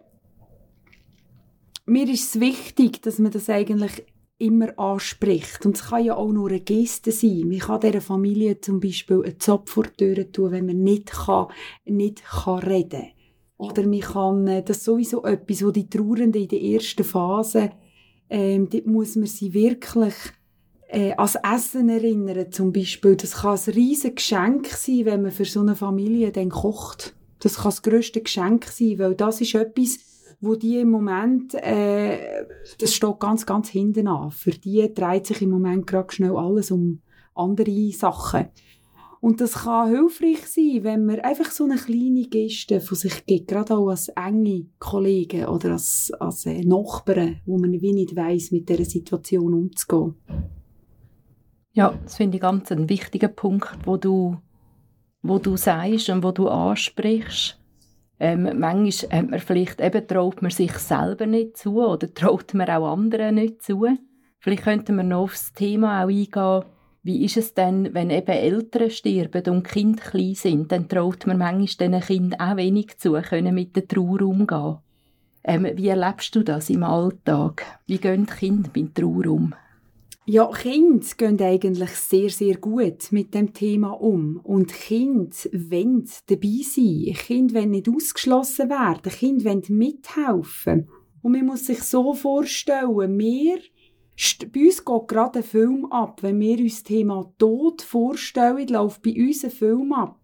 mir 1.87 2.09
ist 2.09 2.35
es 2.35 2.41
wichtig, 2.41 3.03
dass 3.03 3.19
man 3.19 3.33
das 3.33 3.49
eigentlich 3.49 4.05
immer 4.39 4.79
anspricht. 4.79 5.65
Und 5.65 5.77
es 5.77 5.85
kann 5.85 6.05
ja 6.05 6.17
auch 6.17 6.31
nur 6.31 6.49
eine 6.49 6.61
Geste 6.61 7.11
sein. 7.11 7.49
Man 7.49 7.59
kann 7.59 7.81
dieser 7.81 8.01
Familie 8.01 8.61
zum 8.61 8.81
Beispiel 8.81 9.23
einen 9.25 9.41
Zopf 9.41 9.71
vor 9.71 9.85
die 9.85 10.15
Tür 10.15 10.31
tun, 10.31 10.51
wenn 10.51 10.67
man 10.67 10.83
nicht, 10.83 11.11
kann, 11.11 11.47
nicht 11.85 12.23
kann 12.25 12.59
reden 12.59 13.07
Oder 13.57 13.87
man 13.87 14.01
kann, 14.01 14.47
äh, 14.47 14.63
das 14.63 14.79
ist 14.79 14.85
sowieso 14.85 15.25
etwas, 15.25 15.65
wo 15.65 15.71
die 15.71 15.89
Trauernden 15.89 16.43
in 16.43 16.49
der 16.49 16.61
ersten 16.61 17.05
Phase, 17.05 17.71
ähm, 18.29 18.69
dort 18.69 18.87
muss 18.87 19.17
man 19.17 19.27
sie 19.27 19.55
wirklich 19.55 20.15
äh, 20.89 21.13
als 21.13 21.37
Essen 21.37 21.89
erinnern, 21.89 22.53
zum 22.53 22.73
Beispiel. 22.73 23.17
Das 23.17 23.37
kann 23.37 23.59
ein 23.59 23.73
riesiges 23.73 24.17
Geschenk 24.17 24.67
sein, 24.69 25.05
wenn 25.05 25.23
man 25.23 25.31
für 25.31 25.45
so 25.45 25.61
eine 25.61 25.77
Familie 25.77 26.33
dann 26.33 26.51
kocht. 26.51 27.15
Das 27.39 27.57
kann 27.57 27.65
das 27.67 27.83
grösste 27.83 28.21
Geschenk 28.21 28.67
sein, 28.67 28.99
weil 28.99 29.15
das 29.15 29.41
ist 29.41 29.55
etwas, 29.55 30.16
wo 30.41 30.55
die 30.55 30.81
im 30.81 30.91
Moment, 30.91 31.55
äh, 31.55 32.45
das 32.79 32.95
steht 32.95 33.19
ganz, 33.19 33.47
ganz 33.47 33.69
hinten 33.69 34.09
an. 34.09 34.31
Für 34.31 34.51
die 34.51 34.93
dreht 34.93 35.27
sich 35.27 35.43
im 35.43 35.51
Moment 35.51 35.87
gerade 35.87 36.13
schnell 36.13 36.37
alles 36.37 36.71
um 36.71 37.01
andere 37.35 37.91
Sachen. 37.93 38.47
Und 39.21 39.41
das 39.41 39.55
kann 39.65 39.89
hilfreich 39.89 40.47
sein, 40.47 40.85
wenn 40.85 41.07
man 41.07 41.21
einfach 41.21 41.51
so 41.51 41.65
eine 41.65 41.77
kleine 41.77 42.29
Geste 42.29 42.81
von 42.81 42.97
sich 42.97 43.25
gibt, 43.27 43.49
gerade 43.49 43.77
auch 43.77 43.89
als 43.89 44.09
enge 44.11 44.67
Kollegen 44.79 45.47
oder 45.47 45.73
als, 45.73 46.13
als 46.21 46.47
äh, 46.47 46.63
Nachbarn, 46.65 47.41
wo 47.47 47.59
man 47.59 47.73
wie 47.73 47.93
nicht 47.93 48.15
weiss, 48.15 48.53
mit 48.53 48.69
dieser 48.69 48.85
Situation 48.85 49.55
umzugehen. 49.55 50.15
Ja, 51.73 51.99
das 52.05 52.17
finde 52.17 52.37
ich 52.37 52.43
ganz 52.43 52.71
ein 52.73 52.89
wichtiger 52.89 53.29
Punkt, 53.29 53.69
wo 53.85 53.97
du, 53.97 54.37
wo 55.23 55.39
du 55.39 55.57
sagst 55.57 56.09
und 56.09 56.23
wo 56.23 56.31
du 56.31 56.49
ansprichst. 56.49 57.59
Ähm, 58.19 58.59
manchmal 58.59 59.19
hat 59.21 59.31
man 59.31 59.41
vielleicht, 59.41 59.81
eben 59.81 60.07
traut 60.07 60.41
man 60.41 60.51
sich 60.51 60.73
selber 60.73 61.27
nicht 61.27 61.57
zu 61.57 61.83
oder 61.85 62.13
traut 62.13 62.55
man 62.55 62.69
auch 62.71 62.93
anderen 62.93 63.35
nicht 63.35 63.63
zu. 63.63 63.87
Vielleicht 64.39 64.65
könnten 64.65 64.97
wir 64.97 65.03
noch 65.03 65.25
auf 65.25 65.33
das 65.33 65.53
Thema 65.53 66.03
auch 66.03 66.09
eingehen, 66.09 66.65
wie 67.03 67.25
ist 67.25 67.37
es 67.37 67.55
denn, 67.55 67.95
wenn 67.95 68.11
eben 68.11 68.27
Eltern 68.27 68.91
sterben 68.91 69.55
und 69.55 69.69
Kinder 69.69 70.03
klein 70.03 70.35
sind, 70.35 70.73
dann 70.73 70.89
traut 70.89 71.25
man 71.27 71.39
manchmal 71.39 71.89
diesen 71.89 72.01
Kindern 72.01 72.41
auch 72.41 72.57
wenig 72.57 72.99
zu, 72.99 73.13
können 73.13 73.55
mit 73.55 73.77
der 73.77 73.87
Trauer 73.87 74.23
umgehen. 74.23 74.79
Ähm, 75.45 75.69
wie 75.75 75.87
erlebst 75.87 76.35
du 76.35 76.43
das 76.43 76.69
im 76.69 76.83
Alltag? 76.83 77.65
Wie 77.87 77.99
gehen 77.99 78.27
die 78.27 78.33
Kinder 78.33 78.71
mit 78.75 78.97
Trauer 78.97 79.27
um? 79.27 79.55
Ja, 80.29 80.51
Kinder 80.51 81.07
gehen 81.17 81.41
eigentlich 81.41 81.91
sehr, 81.91 82.31
sehr 82.31 82.57
gut 82.57 83.13
mit 83.13 83.33
dem 83.33 83.53
Thema 83.53 83.91
um. 83.93 84.41
Und 84.43 84.73
Kinder 84.73 85.37
wollen 85.53 86.11
dabei 86.27 86.63
sein. 86.65 87.15
Kinder 87.15 87.55
wollen 87.55 87.71
nicht 87.71 87.89
ausgeschlossen 87.89 88.69
werden. 88.69 89.13
Kinder 89.13 89.45
wollen 89.45 89.63
mithelfen. 89.69 90.89
Und 91.23 91.31
man 91.31 91.47
muss 91.47 91.67
sich 91.67 91.81
so 91.81 92.13
vorstellen, 92.13 93.17
wir, 93.17 93.59
bei 94.53 94.65
uns 94.65 94.85
geht 94.85 95.09
gerade 95.09 95.39
ein 95.39 95.45
Film 95.45 95.87
ab. 95.93 96.25
Wenn 96.25 96.41
wir 96.41 96.59
uns 96.59 96.75
das 96.75 96.83
Thema 96.83 97.33
Tod 97.39 97.83
vorstellen, 97.83 98.67
läuft 98.67 99.03
bei 99.03 99.15
uns 99.15 99.45
ein 99.45 99.51
Film 99.53 99.93
ab. 99.93 100.21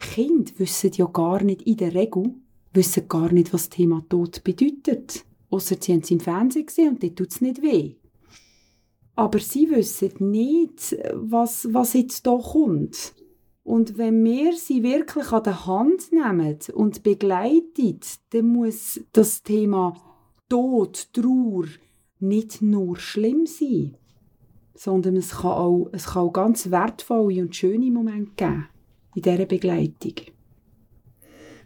Kinder 0.00 0.50
wissen 0.56 0.90
ja 0.94 1.06
gar 1.06 1.44
nicht, 1.44 1.62
in 1.62 1.76
der 1.76 1.94
Regel, 1.94 2.34
wissen 2.72 3.06
gar 3.06 3.32
nicht, 3.32 3.52
was 3.52 3.68
das 3.68 3.76
Thema 3.76 4.04
Tod 4.08 4.42
bedeutet. 4.42 5.24
Ausser 5.48 5.76
sie 5.78 5.92
haben 5.92 6.00
es 6.00 6.10
im 6.10 6.18
Fernsehen 6.18 6.66
gesehen 6.66 6.88
und 6.88 7.02
dort 7.04 7.16
tut 7.16 7.30
es 7.30 7.40
nicht 7.40 7.62
weh. 7.62 7.94
Aber 9.16 9.38
sie 9.38 9.70
wissen 9.70 10.30
nicht, 10.30 10.96
was, 11.12 11.68
was 11.72 11.92
jetzt 11.92 12.26
da 12.26 12.36
kommt. 12.36 13.14
Und 13.62 13.96
wenn 13.96 14.22
wir 14.24 14.52
sie 14.52 14.82
wirklich 14.82 15.32
an 15.32 15.42
der 15.42 15.66
Hand 15.66 16.12
nehmen 16.12 16.58
und 16.74 17.02
begleiten, 17.02 18.00
dann 18.30 18.46
muss 18.46 19.00
das 19.12 19.42
Thema 19.42 19.94
Tod, 20.48 21.12
Trauer 21.14 21.64
nicht 22.20 22.60
nur 22.60 22.98
schlimm 22.98 23.46
sein, 23.46 23.96
sondern 24.74 25.16
es 25.16 25.30
kann 25.30 25.52
auch, 25.52 25.88
es 25.92 26.06
kann 26.06 26.22
auch 26.28 26.32
ganz 26.32 26.70
wertvolle 26.70 27.42
und 27.42 27.56
schöne 27.56 27.90
Momente 27.90 28.32
geben 28.36 28.66
in 29.14 29.22
dieser 29.22 29.46
Begleitung. 29.46 30.33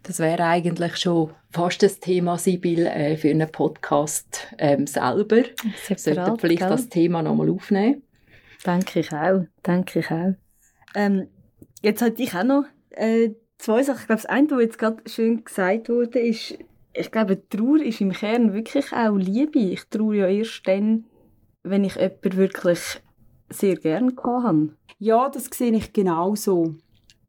Das 0.08 0.20
wäre 0.20 0.42
eigentlich 0.42 0.96
schon 0.96 1.34
fast 1.50 1.82
das 1.82 2.00
Thema, 2.00 2.38
Sibyl, 2.38 2.86
äh, 2.86 3.18
für 3.18 3.28
einen 3.28 3.52
Podcast 3.52 4.46
ähm, 4.56 4.86
selber. 4.86 5.42
Separat, 5.84 6.00
Sollten 6.00 6.38
vielleicht 6.38 6.60
gell? 6.60 6.68
das 6.70 6.88
Thema 6.88 7.22
nochmal 7.22 7.50
aufnehmen. 7.50 8.02
Denke 8.64 9.00
ich 9.00 9.12
auch, 9.12 9.44
denke 9.66 9.98
ich 9.98 10.10
auch. 10.10 10.32
Ähm, 10.94 11.28
jetzt 11.82 12.00
hatte 12.00 12.22
ich 12.22 12.34
auch 12.34 12.42
noch 12.42 12.64
äh, 12.92 13.32
zwei 13.58 13.82
Sachen. 13.82 14.00
Ich 14.00 14.06
glaube, 14.06 14.22
das 14.22 14.26
eine, 14.26 14.50
was 14.50 14.60
jetzt 14.62 14.78
gerade 14.78 15.02
schön 15.04 15.44
gesagt 15.44 15.90
wurde, 15.90 16.20
ist, 16.20 16.56
ich 16.94 17.10
glaube, 17.10 17.46
Trauer 17.46 17.82
ist 17.82 18.00
im 18.00 18.12
Kern 18.12 18.54
wirklich 18.54 18.90
auch 18.94 19.14
Liebe. 19.14 19.58
Ich 19.58 19.88
traue 19.90 20.16
ja 20.16 20.26
erst 20.26 20.66
dann, 20.66 21.04
wenn 21.64 21.84
ich 21.84 21.96
jemanden 21.96 22.36
wirklich 22.38 22.80
sehr 23.50 23.76
gerne 23.76 24.14
habe. 24.24 24.70
Ja, 24.98 25.28
das 25.28 25.50
sehe 25.52 25.72
ich 25.72 25.92
genauso. 25.92 26.76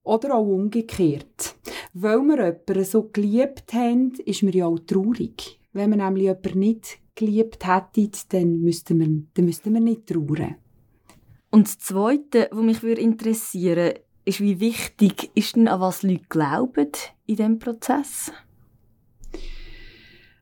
Oder 0.03 0.35
auch 0.35 0.47
umgekehrt. 0.47 1.55
Weil 1.93 2.19
wir 2.19 2.37
jemanden 2.37 2.83
so 2.83 3.09
geliebt 3.11 3.73
haben, 3.73 4.13
ist 4.25 4.43
man 4.43 4.53
ja 4.53 4.67
auch 4.67 4.79
traurig. 4.79 5.59
Wenn 5.73 5.89
man 5.89 5.99
nämlich 5.99 6.23
jemanden 6.23 6.59
nicht 6.59 6.99
geliebt 7.15 7.67
hätte, 7.67 8.09
dann 8.29 8.61
müssten 8.61 8.99
wir, 8.99 9.23
dann 9.33 9.45
müssten 9.45 9.73
wir 9.73 9.81
nicht 9.81 10.07
trauern. 10.07 10.55
Und 11.51 11.67
das 11.67 11.79
Zweite, 11.79 12.47
was 12.51 12.63
mich 12.63 12.83
interessieren 12.83 13.75
würde, 13.77 14.01
ist, 14.25 14.41
wie 14.41 14.59
wichtig 14.59 15.31
ist 15.33 15.55
denn, 15.55 15.67
an 15.67 15.81
was 15.81 16.03
Leute 16.03 16.25
glauben 16.29 16.91
in 17.25 17.35
diesem 17.35 17.59
Prozess? 17.59 18.31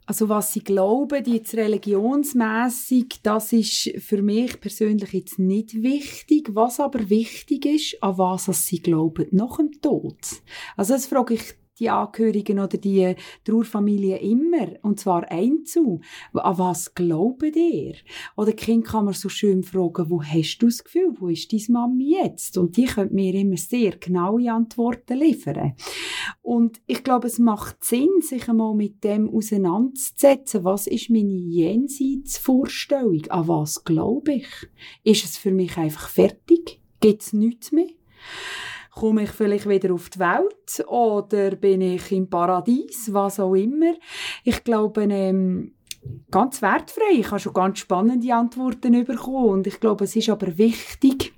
Also 0.07 0.29
was 0.29 0.53
sie 0.53 0.61
glauben, 0.61 1.25
jetzt 1.25 1.53
religionsmässig, 1.53 3.19
das 3.23 3.51
ist 3.51 3.91
für 3.99 4.21
mich 4.21 4.59
persönlich 4.61 5.11
jetzt 5.11 5.37
nicht 5.37 5.83
wichtig. 5.83 6.49
Was 6.53 6.79
aber 6.79 7.09
wichtig 7.09 7.65
ist, 7.65 8.01
an 8.01 8.17
was 8.17 8.65
sie 8.65 8.81
glauben 8.81 9.27
nach 9.31 9.57
dem 9.57 9.71
Tod. 9.81 10.17
Also 10.77 10.93
das 10.93 11.07
frage 11.07 11.33
ich 11.33 11.53
die 11.79 11.89
Angehörigen 11.89 12.59
oder 12.59 12.77
die 12.77 13.15
Trauerfamilie 13.43 14.17
immer. 14.17 14.67
Und 14.81 14.99
zwar 14.99 15.29
einzu. 15.31 16.01
An 16.33 16.57
was 16.57 16.93
glauben 16.93 17.53
ihr? 17.53 17.95
Oder 18.35 18.53
Kind 18.53 18.85
kann 18.85 19.05
man 19.05 19.13
so 19.13 19.29
schön 19.29 19.63
fragen, 19.63 20.09
wo 20.09 20.23
hast 20.23 20.57
du 20.59 20.67
das 20.67 20.83
Gefühl? 20.83 21.13
Wo 21.19 21.27
ist 21.27 21.51
deine 21.51 21.63
Mami 21.69 22.15
jetzt? 22.21 22.57
Und 22.57 22.77
die 22.77 22.85
können 22.85 23.13
mir 23.13 23.33
immer 23.33 23.57
sehr 23.57 23.97
genaue 23.97 24.51
Antworten 24.51 25.17
liefern. 25.17 25.73
Und 26.41 26.81
ich 26.87 27.03
glaube, 27.03 27.27
es 27.27 27.39
macht 27.39 27.83
Sinn, 27.83 28.09
sich 28.21 28.49
einmal 28.49 28.75
mit 28.75 29.03
dem 29.03 29.29
auseinanderzusetzen. 29.29 30.63
Was 30.63 30.87
ist 30.87 31.09
meine 31.09 31.33
Jenseitsvorstellung? 31.33 33.25
An 33.29 33.47
was 33.47 33.83
glaube 33.83 34.33
ich? 34.33 34.47
Ist 35.03 35.25
es 35.25 35.37
für 35.37 35.51
mich 35.51 35.77
einfach 35.77 36.09
fertig? 36.09 36.81
Gibt 36.99 37.21
es 37.21 37.33
nichts 37.33 37.71
mehr? 37.71 37.89
Komme 38.99 39.23
ich 39.23 39.29
vielleicht 39.31 39.69
wieder 39.69 39.93
auf 39.93 40.09
die 40.09 40.19
Welt 40.19 40.87
oder 40.87 41.55
bin 41.55 41.81
ich 41.81 42.11
im 42.11 42.29
Paradies, 42.29 43.13
was 43.13 43.39
auch 43.39 43.53
immer. 43.53 43.93
Ich 44.43 44.63
glaube, 44.63 45.03
ähm, 45.03 45.73
ganz 46.31 46.61
wertfrei. 46.61 47.19
Ich 47.19 47.27
habe 47.27 47.39
schon 47.39 47.53
ganz 47.53 47.79
spannende 47.79 48.33
Antworten 48.33 49.05
bekommen 49.05 49.49
und 49.49 49.67
ich 49.67 49.79
glaube, 49.79 50.05
es 50.05 50.15
ist 50.15 50.29
aber 50.29 50.57
wichtig, 50.57 51.33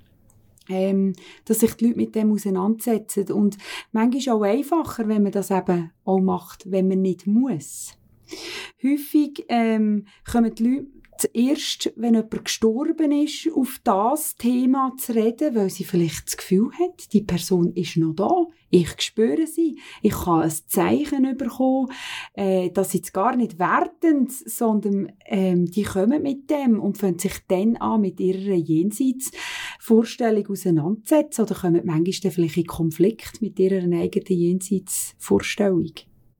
ähm, 0.68 1.14
dass 1.44 1.60
sich 1.60 1.74
die 1.74 1.86
Leute 1.86 1.96
mit 1.98 2.14
dem 2.14 2.32
auseinandersetzen 2.32 3.30
und 3.32 3.58
manchmal 3.92 4.18
ist 4.18 4.26
es 4.26 4.32
auch 4.32 4.42
einfacher, 4.42 5.08
wenn 5.08 5.22
man 5.22 5.32
das 5.32 5.50
eben 5.50 5.90
auch 6.04 6.20
macht, 6.20 6.70
wenn 6.70 6.88
man 6.88 7.02
nicht 7.02 7.26
muss. 7.26 7.92
Häufig 8.82 9.44
ähm, 9.48 10.06
kommen 10.30 10.54
die 10.54 10.62
Leute 10.62 10.99
zuerst, 11.20 11.92
wenn 11.96 12.14
jemand 12.14 12.44
gestorben 12.44 13.12
ist, 13.12 13.48
auf 13.54 13.80
das 13.84 14.36
Thema 14.36 14.94
zu 14.98 15.14
reden, 15.14 15.54
weil 15.54 15.70
sie 15.70 15.84
vielleicht 15.84 16.26
das 16.26 16.36
Gefühl 16.36 16.70
hat, 16.72 17.12
die 17.12 17.22
Person 17.22 17.72
ist 17.74 17.96
noch 17.96 18.14
da, 18.14 18.46
ich 18.70 19.00
spüre 19.00 19.46
sie, 19.46 19.78
ich 20.00 20.12
kann 20.12 20.42
ein 20.42 20.50
Zeichen 20.50 21.36
bekommen, 21.36 21.92
äh, 22.34 22.70
sie 22.84 22.98
jetzt 22.98 23.12
gar 23.12 23.36
nicht 23.36 23.58
wertend, 23.58 24.32
sondern 24.32 25.12
ähm, 25.26 25.66
die 25.66 25.82
kommen 25.82 26.22
mit 26.22 26.48
dem 26.50 26.80
und 26.80 26.96
fangen 26.98 27.18
sich 27.18 27.34
dann 27.48 27.76
an, 27.76 28.00
mit 28.00 28.20
ihrer 28.20 28.54
Jenseitsvorstellung 28.54 30.46
auseinanderzusetzen 30.48 31.44
oder 31.44 31.54
kommen 31.54 31.82
manchmal 31.84 32.20
dann 32.22 32.32
vielleicht 32.32 32.56
in 32.56 32.66
Konflikt 32.66 33.42
mit 33.42 33.58
ihrer 33.58 33.82
eigenen 33.82 34.38
Jenseitsvorstellung 34.38 35.92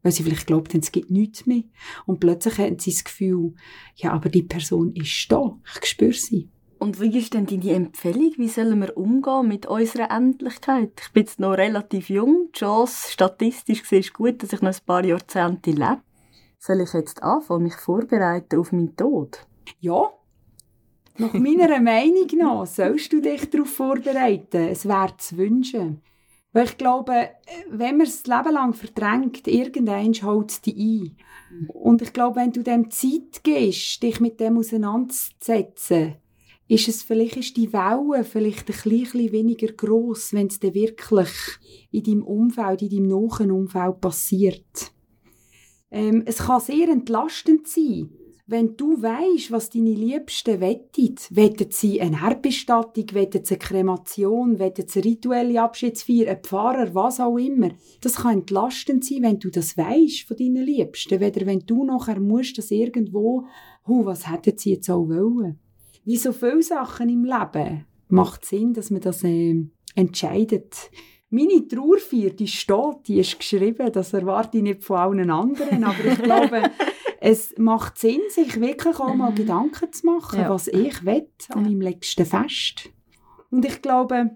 weil 0.03 0.13
sie 0.13 0.23
vielleicht 0.23 0.47
glaubt 0.47 0.75
es 0.75 0.93
gibt 0.93 1.11
nichts 1.11 1.47
mehr. 1.47 1.65
Und 2.07 2.21
plötzlich 2.21 2.59
haben 2.59 2.79
sie 2.79 2.91
das 2.91 3.05
Gefühl, 3.05 3.55
ja, 3.97 4.13
aber 4.13 4.29
die 4.29 4.43
Person 4.43 4.95
ist 4.95 5.31
da, 5.31 5.59
ich 5.81 5.89
spüre 5.89 6.13
sie. 6.13 6.49
Und 6.81 6.99
wie 6.99 7.19
ist 7.19 7.35
denn 7.35 7.45
deine 7.45 7.75
Empfehlung? 7.75 8.33
Wie 8.39 8.49
sollen 8.49 8.81
wir 8.81 8.97
umgehen 8.97 9.49
mit 9.49 9.67
unserer 9.67 10.11
Endlichkeit? 10.11 10.93
Ich 11.03 11.13
bin 11.13 11.25
jetzt 11.25 11.39
noch 11.39 11.53
relativ 11.53 12.09
jung. 12.09 12.49
Die 12.55 12.59
Chance, 12.59 13.13
statistisch 13.13 13.83
gesehen, 13.83 14.01
ist 14.01 14.15
gut, 14.15 14.43
dass 14.43 14.55
ich 14.55 14.63
noch 14.63 14.73
ein 14.73 14.87
paar 14.87 15.05
Jahrzehnte 15.05 15.73
lebe. 15.73 16.01
Soll 16.59 16.81
ich 16.81 16.93
jetzt 16.95 17.23
anfangen, 17.23 17.65
mich 17.65 17.75
vorbereiten 17.75 18.59
auf 18.59 18.73
meinen 18.73 18.97
Tod? 18.97 19.47
Ja. 19.81 20.11
Nach 21.19 21.35
meiner 21.35 21.81
Meinung 21.83 22.29
nach 22.39 22.67
sollst 22.67 23.13
du 23.13 23.21
dich 23.21 23.51
darauf 23.51 23.69
vorbereiten. 23.69 24.69
Es 24.69 24.89
wäre 24.89 25.15
zu 25.19 25.37
wünschen. 25.37 26.01
Weil 26.53 26.65
ich 26.65 26.77
glaube, 26.79 27.31
wenn 27.71 27.97
man 27.97 28.07
es 28.07 28.27
Leben 28.27 28.53
lang 28.53 28.73
verdrängt, 28.73 29.47
irgendwann 29.47 30.13
haut 30.23 30.51
es 30.51 30.61
dich 30.61 30.77
ein. 30.77 31.17
Und 31.69 32.03
ich 32.03 32.13
glaube, 32.13 32.37
wenn 32.37 32.53
du 32.53 32.63
dem 32.63 32.91
Zeit 32.91 33.43
gibst, 33.43 34.03
dich 34.03 34.21
mit 34.21 34.41
dem 34.41 34.59
auseinanderzusetzen, 34.59 36.17
ist 36.71 36.89
es 36.89 37.03
vielleicht 37.03 37.37
ist 37.37 37.57
die 37.57 37.73
Welle 37.73 38.23
vielleicht 38.23 38.71
ein 38.71 38.77
bisschen 38.97 39.33
weniger 39.33 39.73
groß, 39.73 40.33
wenn 40.35 40.47
es 40.47 40.61
dann 40.61 40.75
wirklich 40.75 41.29
in 41.91 42.05
deinem 42.05 42.23
Umfeld, 42.23 42.83
in 42.83 42.91
deinem 42.91 43.09
nahen 43.09 43.51
Umfeld 43.51 44.01
passiert. 44.01 44.93
Ähm, 45.91 46.23
es 46.27 46.39
kann 46.39 46.61
sehr 46.61 46.89
entlastend 46.89 47.67
sein, 47.67 48.11
wenn 48.51 48.77
du 48.77 49.01
weißt, 49.01 49.53
was 49.53 49.71
deine 49.71 49.95
Liebsten 49.95 50.61
wettet, 50.61 51.29
wettet 51.31 51.73
sie 51.73 52.01
eine 52.01 52.19
Erdbestattung, 52.21 53.07
wettet 53.13 53.47
sie 53.47 53.55
eine 53.55 53.61
Kremation, 53.61 54.59
wettet 54.59 54.91
sie 54.91 54.99
rituelle 54.99 55.63
Abschiedsfeier, 55.63 56.29
ein 56.33 56.43
Pfarrer, 56.43 56.93
was 56.93 57.21
auch 57.21 57.37
immer. 57.37 57.71
Das 58.01 58.17
kann 58.17 58.39
entlastend 58.39 59.05
sein, 59.05 59.23
wenn 59.23 59.39
du 59.39 59.51
das 59.51 59.79
weißt 59.79 60.23
von 60.23 60.37
deinen 60.37 60.65
Liebsten, 60.65 61.21
weder 61.21 61.47
wenn 61.47 61.61
du 61.61 61.85
nachher 61.85 62.19
musst, 62.19 62.59
dass 62.59 62.73
irgendwo, 62.73 63.47
hu, 63.87 64.05
was 64.05 64.29
hätten 64.29 64.59
sie 64.59 64.73
jetzt 64.73 64.91
auch 64.91 65.09
wollen. 65.09 65.61
Wie 66.05 66.17
so 66.17 66.33
viele 66.33 66.63
Sachen 66.63 67.09
im 67.09 67.25
Leben 67.25 67.87
macht 68.09 68.45
Sinn, 68.45 68.75
dass 68.75 68.91
man 68.91 69.01
das 69.01 69.23
äh, 69.23 69.65
entscheidet. 69.95 70.91
Meine 71.29 71.69
Trauerfeier, 71.69 72.31
die 72.31 72.49
steht, 72.49 73.07
die 73.07 73.21
ist 73.21 73.39
geschrieben, 73.39 73.93
das 73.93 74.13
erwarte 74.13 74.57
ich 74.57 74.65
nicht 74.65 74.83
von 74.83 74.97
allen 74.97 75.31
anderen, 75.31 75.85
aber 75.85 76.05
ich 76.05 76.21
glaube, 76.21 76.63
es 77.21 77.55
macht 77.59 77.99
Sinn, 77.99 78.21
sich 78.31 78.61
wirklich 78.61 78.99
auch 78.99 79.15
mal 79.15 79.31
mhm. 79.31 79.37
Gedanken 79.37 79.93
zu 79.93 80.07
machen, 80.07 80.41
ja. 80.41 80.51
was 80.51 80.69
ich 80.69 81.05
will 81.05 81.29
an 81.51 81.63
meinem 81.63 81.83
letzten 81.83 82.25
Fest. 82.25 82.89
Und 83.51 83.65
ich 83.65 83.83
glaube, 83.83 84.31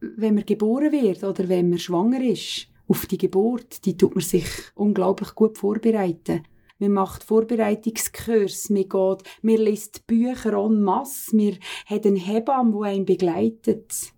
wenn 0.00 0.34
man 0.34 0.44
geboren 0.44 0.92
wird 0.92 1.22
oder 1.22 1.48
wenn 1.48 1.70
man 1.70 1.78
schwanger 1.78 2.20
ist, 2.20 2.66
auf 2.88 3.06
die 3.06 3.18
Geburt, 3.18 3.84
die 3.84 3.96
tut 3.96 4.14
man 4.14 4.24
sich 4.24 4.46
unglaublich 4.74 5.34
gut 5.34 5.58
vorbereiten. 5.58 6.42
Man 6.80 6.92
macht 6.92 7.24
Vorbereitungskurs, 7.24 8.70
man 8.70 8.88
geht, 8.88 9.22
man 9.42 9.56
liest 9.56 10.06
Bücher 10.06 10.54
en 10.54 10.82
masse, 10.82 11.34
man 11.36 11.58
hat 11.86 12.06
einen 12.06 12.16
Hebamme, 12.16 12.72
der 12.72 12.92
einen 12.92 13.04
begleitet. 13.04 14.12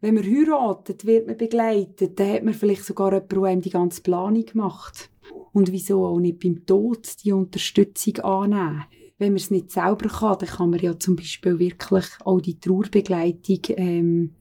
Wenn 0.00 0.14
man 0.14 0.24
heiratet, 0.24 1.06
wird 1.06 1.26
man 1.26 1.36
begleitet, 1.36 2.18
dann 2.18 2.32
hat 2.32 2.44
man 2.44 2.54
vielleicht 2.54 2.84
sogar 2.84 3.12
jemanden, 3.12 3.28
der 3.28 3.42
einem 3.42 3.60
die 3.62 3.70
ganze 3.70 4.02
Planung 4.02 4.46
macht. 4.54 5.10
Und 5.54 5.70
wieso 5.70 6.04
auch 6.04 6.18
nicht 6.18 6.40
beim 6.40 6.66
Tod 6.66 7.24
die 7.24 7.30
Unterstützung 7.30 8.18
annehmen? 8.18 8.84
Wenn 9.18 9.28
man 9.28 9.36
es 9.36 9.52
nicht 9.52 9.70
selber 9.70 10.08
kann, 10.08 10.36
dann 10.40 10.48
kann 10.48 10.70
man 10.70 10.80
ja 10.80 10.98
zum 10.98 11.14
Beispiel 11.14 11.60
wirklich 11.60 12.06
auch 12.24 12.40
die 12.40 12.58
Trauerbegleitung 12.58 13.60
ähm, 13.76 14.34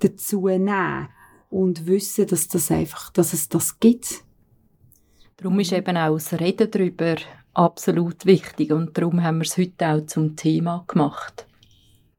dazu 0.00 0.48
nehmen 0.48 1.08
und 1.50 1.86
wissen, 1.86 2.26
dass 2.26 2.48
das 2.48 2.72
einfach, 2.72 3.12
dass 3.12 3.32
es 3.32 3.48
das 3.48 3.78
gibt. 3.78 4.24
Darum 5.36 5.60
ist 5.60 5.72
eben 5.72 5.96
auch 5.96 6.14
das 6.14 6.32
Reden 6.32 6.68
darüber 6.68 7.14
absolut 7.54 8.26
wichtig 8.26 8.72
und 8.72 8.98
darum 8.98 9.22
haben 9.22 9.38
wir 9.38 9.44
es 9.44 9.56
heute 9.56 9.86
auch 9.86 10.06
zum 10.06 10.34
Thema 10.34 10.84
gemacht. 10.88 11.46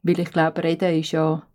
Weil 0.03 0.21
ich 0.21 0.31
glaube, 0.31 0.63
Reden 0.63 1.01
ist 1.01 1.12
ja 1.12 1.45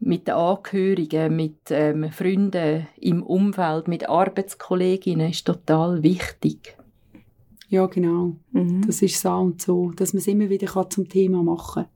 mit 0.00 0.28
den 0.28 0.34
Angehörigen, 0.34 1.34
mit 1.34 1.70
ähm, 1.70 2.10
Freunden 2.12 2.86
im 3.00 3.22
Umfeld, 3.22 3.88
mit 3.88 4.08
Arbeitskolleginnen 4.08 5.30
ist 5.30 5.46
total 5.46 6.02
wichtig. 6.02 6.76
Ja, 7.68 7.86
genau. 7.86 8.36
Mhm. 8.52 8.86
Das 8.86 9.02
ist 9.02 9.20
so 9.20 9.30
und 9.30 9.60
so, 9.60 9.90
dass 9.92 10.12
man 10.12 10.20
es 10.20 10.26
immer 10.26 10.48
wieder 10.48 10.88
zum 10.88 11.08
Thema 11.08 11.42
machen 11.42 11.84
kann. 11.84 11.92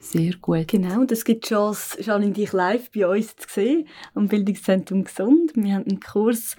Sehr 0.00 0.34
gut. 0.40 0.68
Genau, 0.68 1.04
das 1.04 1.24
gibt 1.24 1.44
die 1.44 1.48
Chance, 1.48 2.00
Janine, 2.02 2.32
dich 2.32 2.52
live 2.52 2.90
bei 2.92 3.06
uns 3.06 3.34
zu 3.36 3.48
sehen, 3.48 3.88
am 4.14 4.28
Bildungszentrum 4.28 5.04
Gesund. 5.04 5.52
Wir 5.54 5.74
haben 5.74 5.86
einen 5.86 6.00
Kurs, 6.00 6.56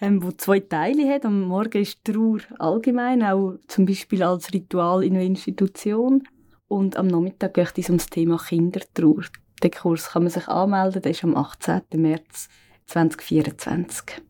ähm, 0.00 0.20
der 0.20 0.38
zwei 0.38 0.60
Teile 0.60 1.08
hat. 1.08 1.24
Am 1.24 1.42
Morgen 1.42 1.80
ist 1.82 2.04
Trauer 2.04 2.40
allgemein, 2.58 3.22
auch 3.22 3.56
zum 3.66 3.86
Beispiel 3.86 4.22
als 4.22 4.52
Ritual 4.52 5.04
in 5.04 5.14
einer 5.14 5.24
Institution. 5.24 6.22
Und 6.68 6.96
am 6.96 7.06
Nachmittag 7.06 7.54
geht 7.54 7.78
es 7.78 7.90
um 7.90 7.96
das 7.96 8.06
Thema 8.06 8.38
Kindertrauer. 8.38 9.24
Den 9.62 9.70
Kurs 9.70 10.10
kann 10.10 10.24
man 10.24 10.32
sich 10.32 10.48
anmelden, 10.48 11.02
der 11.02 11.12
ist 11.12 11.22
am 11.22 11.36
18. 11.36 11.82
März 11.94 12.48
2024. 12.86 14.20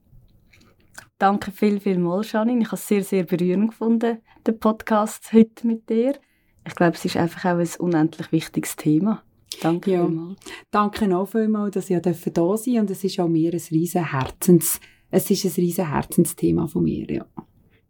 Danke 1.18 1.50
viel, 1.52 1.80
viel 1.80 1.98
mal, 1.98 2.22
Janine. 2.22 2.62
Ich 2.62 2.66
habe 2.66 2.76
es 2.76 2.86
sehr, 2.86 3.02
sehr 3.02 3.24
berührend 3.24 3.70
gefunden, 3.70 4.18
den 4.46 4.58
Podcast 4.58 5.32
heute 5.32 5.66
mit 5.66 5.88
dir. 5.88 6.18
Ich 6.66 6.74
glaube, 6.74 6.94
es 6.94 7.04
ist 7.04 7.16
einfach 7.16 7.44
auch 7.46 7.58
ein 7.58 7.68
unendlich 7.78 8.30
wichtiges 8.30 8.76
Thema. 8.76 9.22
Danke 9.60 9.92
ja. 9.92 10.04
vielmals. 10.04 10.40
Danke 10.70 11.16
auch 11.16 11.26
vielmals, 11.26 11.74
dass 11.74 11.90
ich 11.90 12.00
da 12.00 12.12
sein 12.12 12.34
durfte. 12.34 12.80
Und 12.80 12.90
es 12.90 13.04
ist 13.04 13.18
auch 13.20 13.28
mir 13.28 13.52
ein 13.52 13.62
riesen 13.70 14.10
Herzens, 14.10 14.80
es 15.10 15.30
ist 15.30 15.44
ein 15.44 15.52
riesen 15.52 15.88
Herzensthema 15.88 16.66
von 16.66 16.84
mir, 16.84 17.10
ja. 17.10 17.26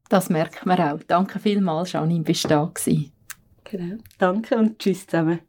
Das 0.09 0.29
merkt 0.29 0.67
man 0.67 0.79
auch. 0.79 1.03
Danke 1.07 1.39
vielmals, 1.39 1.93
Janine, 1.93 2.23
bist 2.23 2.45
du 2.45 2.49
da 2.49 2.71
gewesen. 2.73 3.13
Genau. 3.65 3.97
Danke 4.19 4.57
und 4.59 4.79
tschüss 4.79 5.07
zusammen. 5.07 5.41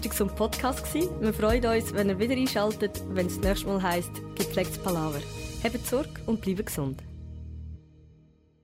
Das 0.00 0.20
war 0.20 0.26
der 0.26 0.34
Podcast. 0.34 0.94
Wir 0.94 1.34
freuen 1.34 1.66
uns, 1.66 1.92
wenn 1.92 2.08
ihr 2.08 2.18
wieder 2.18 2.34
einschaltet, 2.34 3.02
wenn 3.10 3.26
es 3.26 3.36
das 3.36 3.44
nächste 3.44 3.66
Mal 3.66 3.82
heisst, 3.82 4.12
gepflegtes 4.34 4.78
Palaver. 4.78 5.20
Habt 5.62 5.86
Sorge 5.86 6.08
und 6.24 6.40
bleibt 6.40 6.66
gesund. 6.66 7.02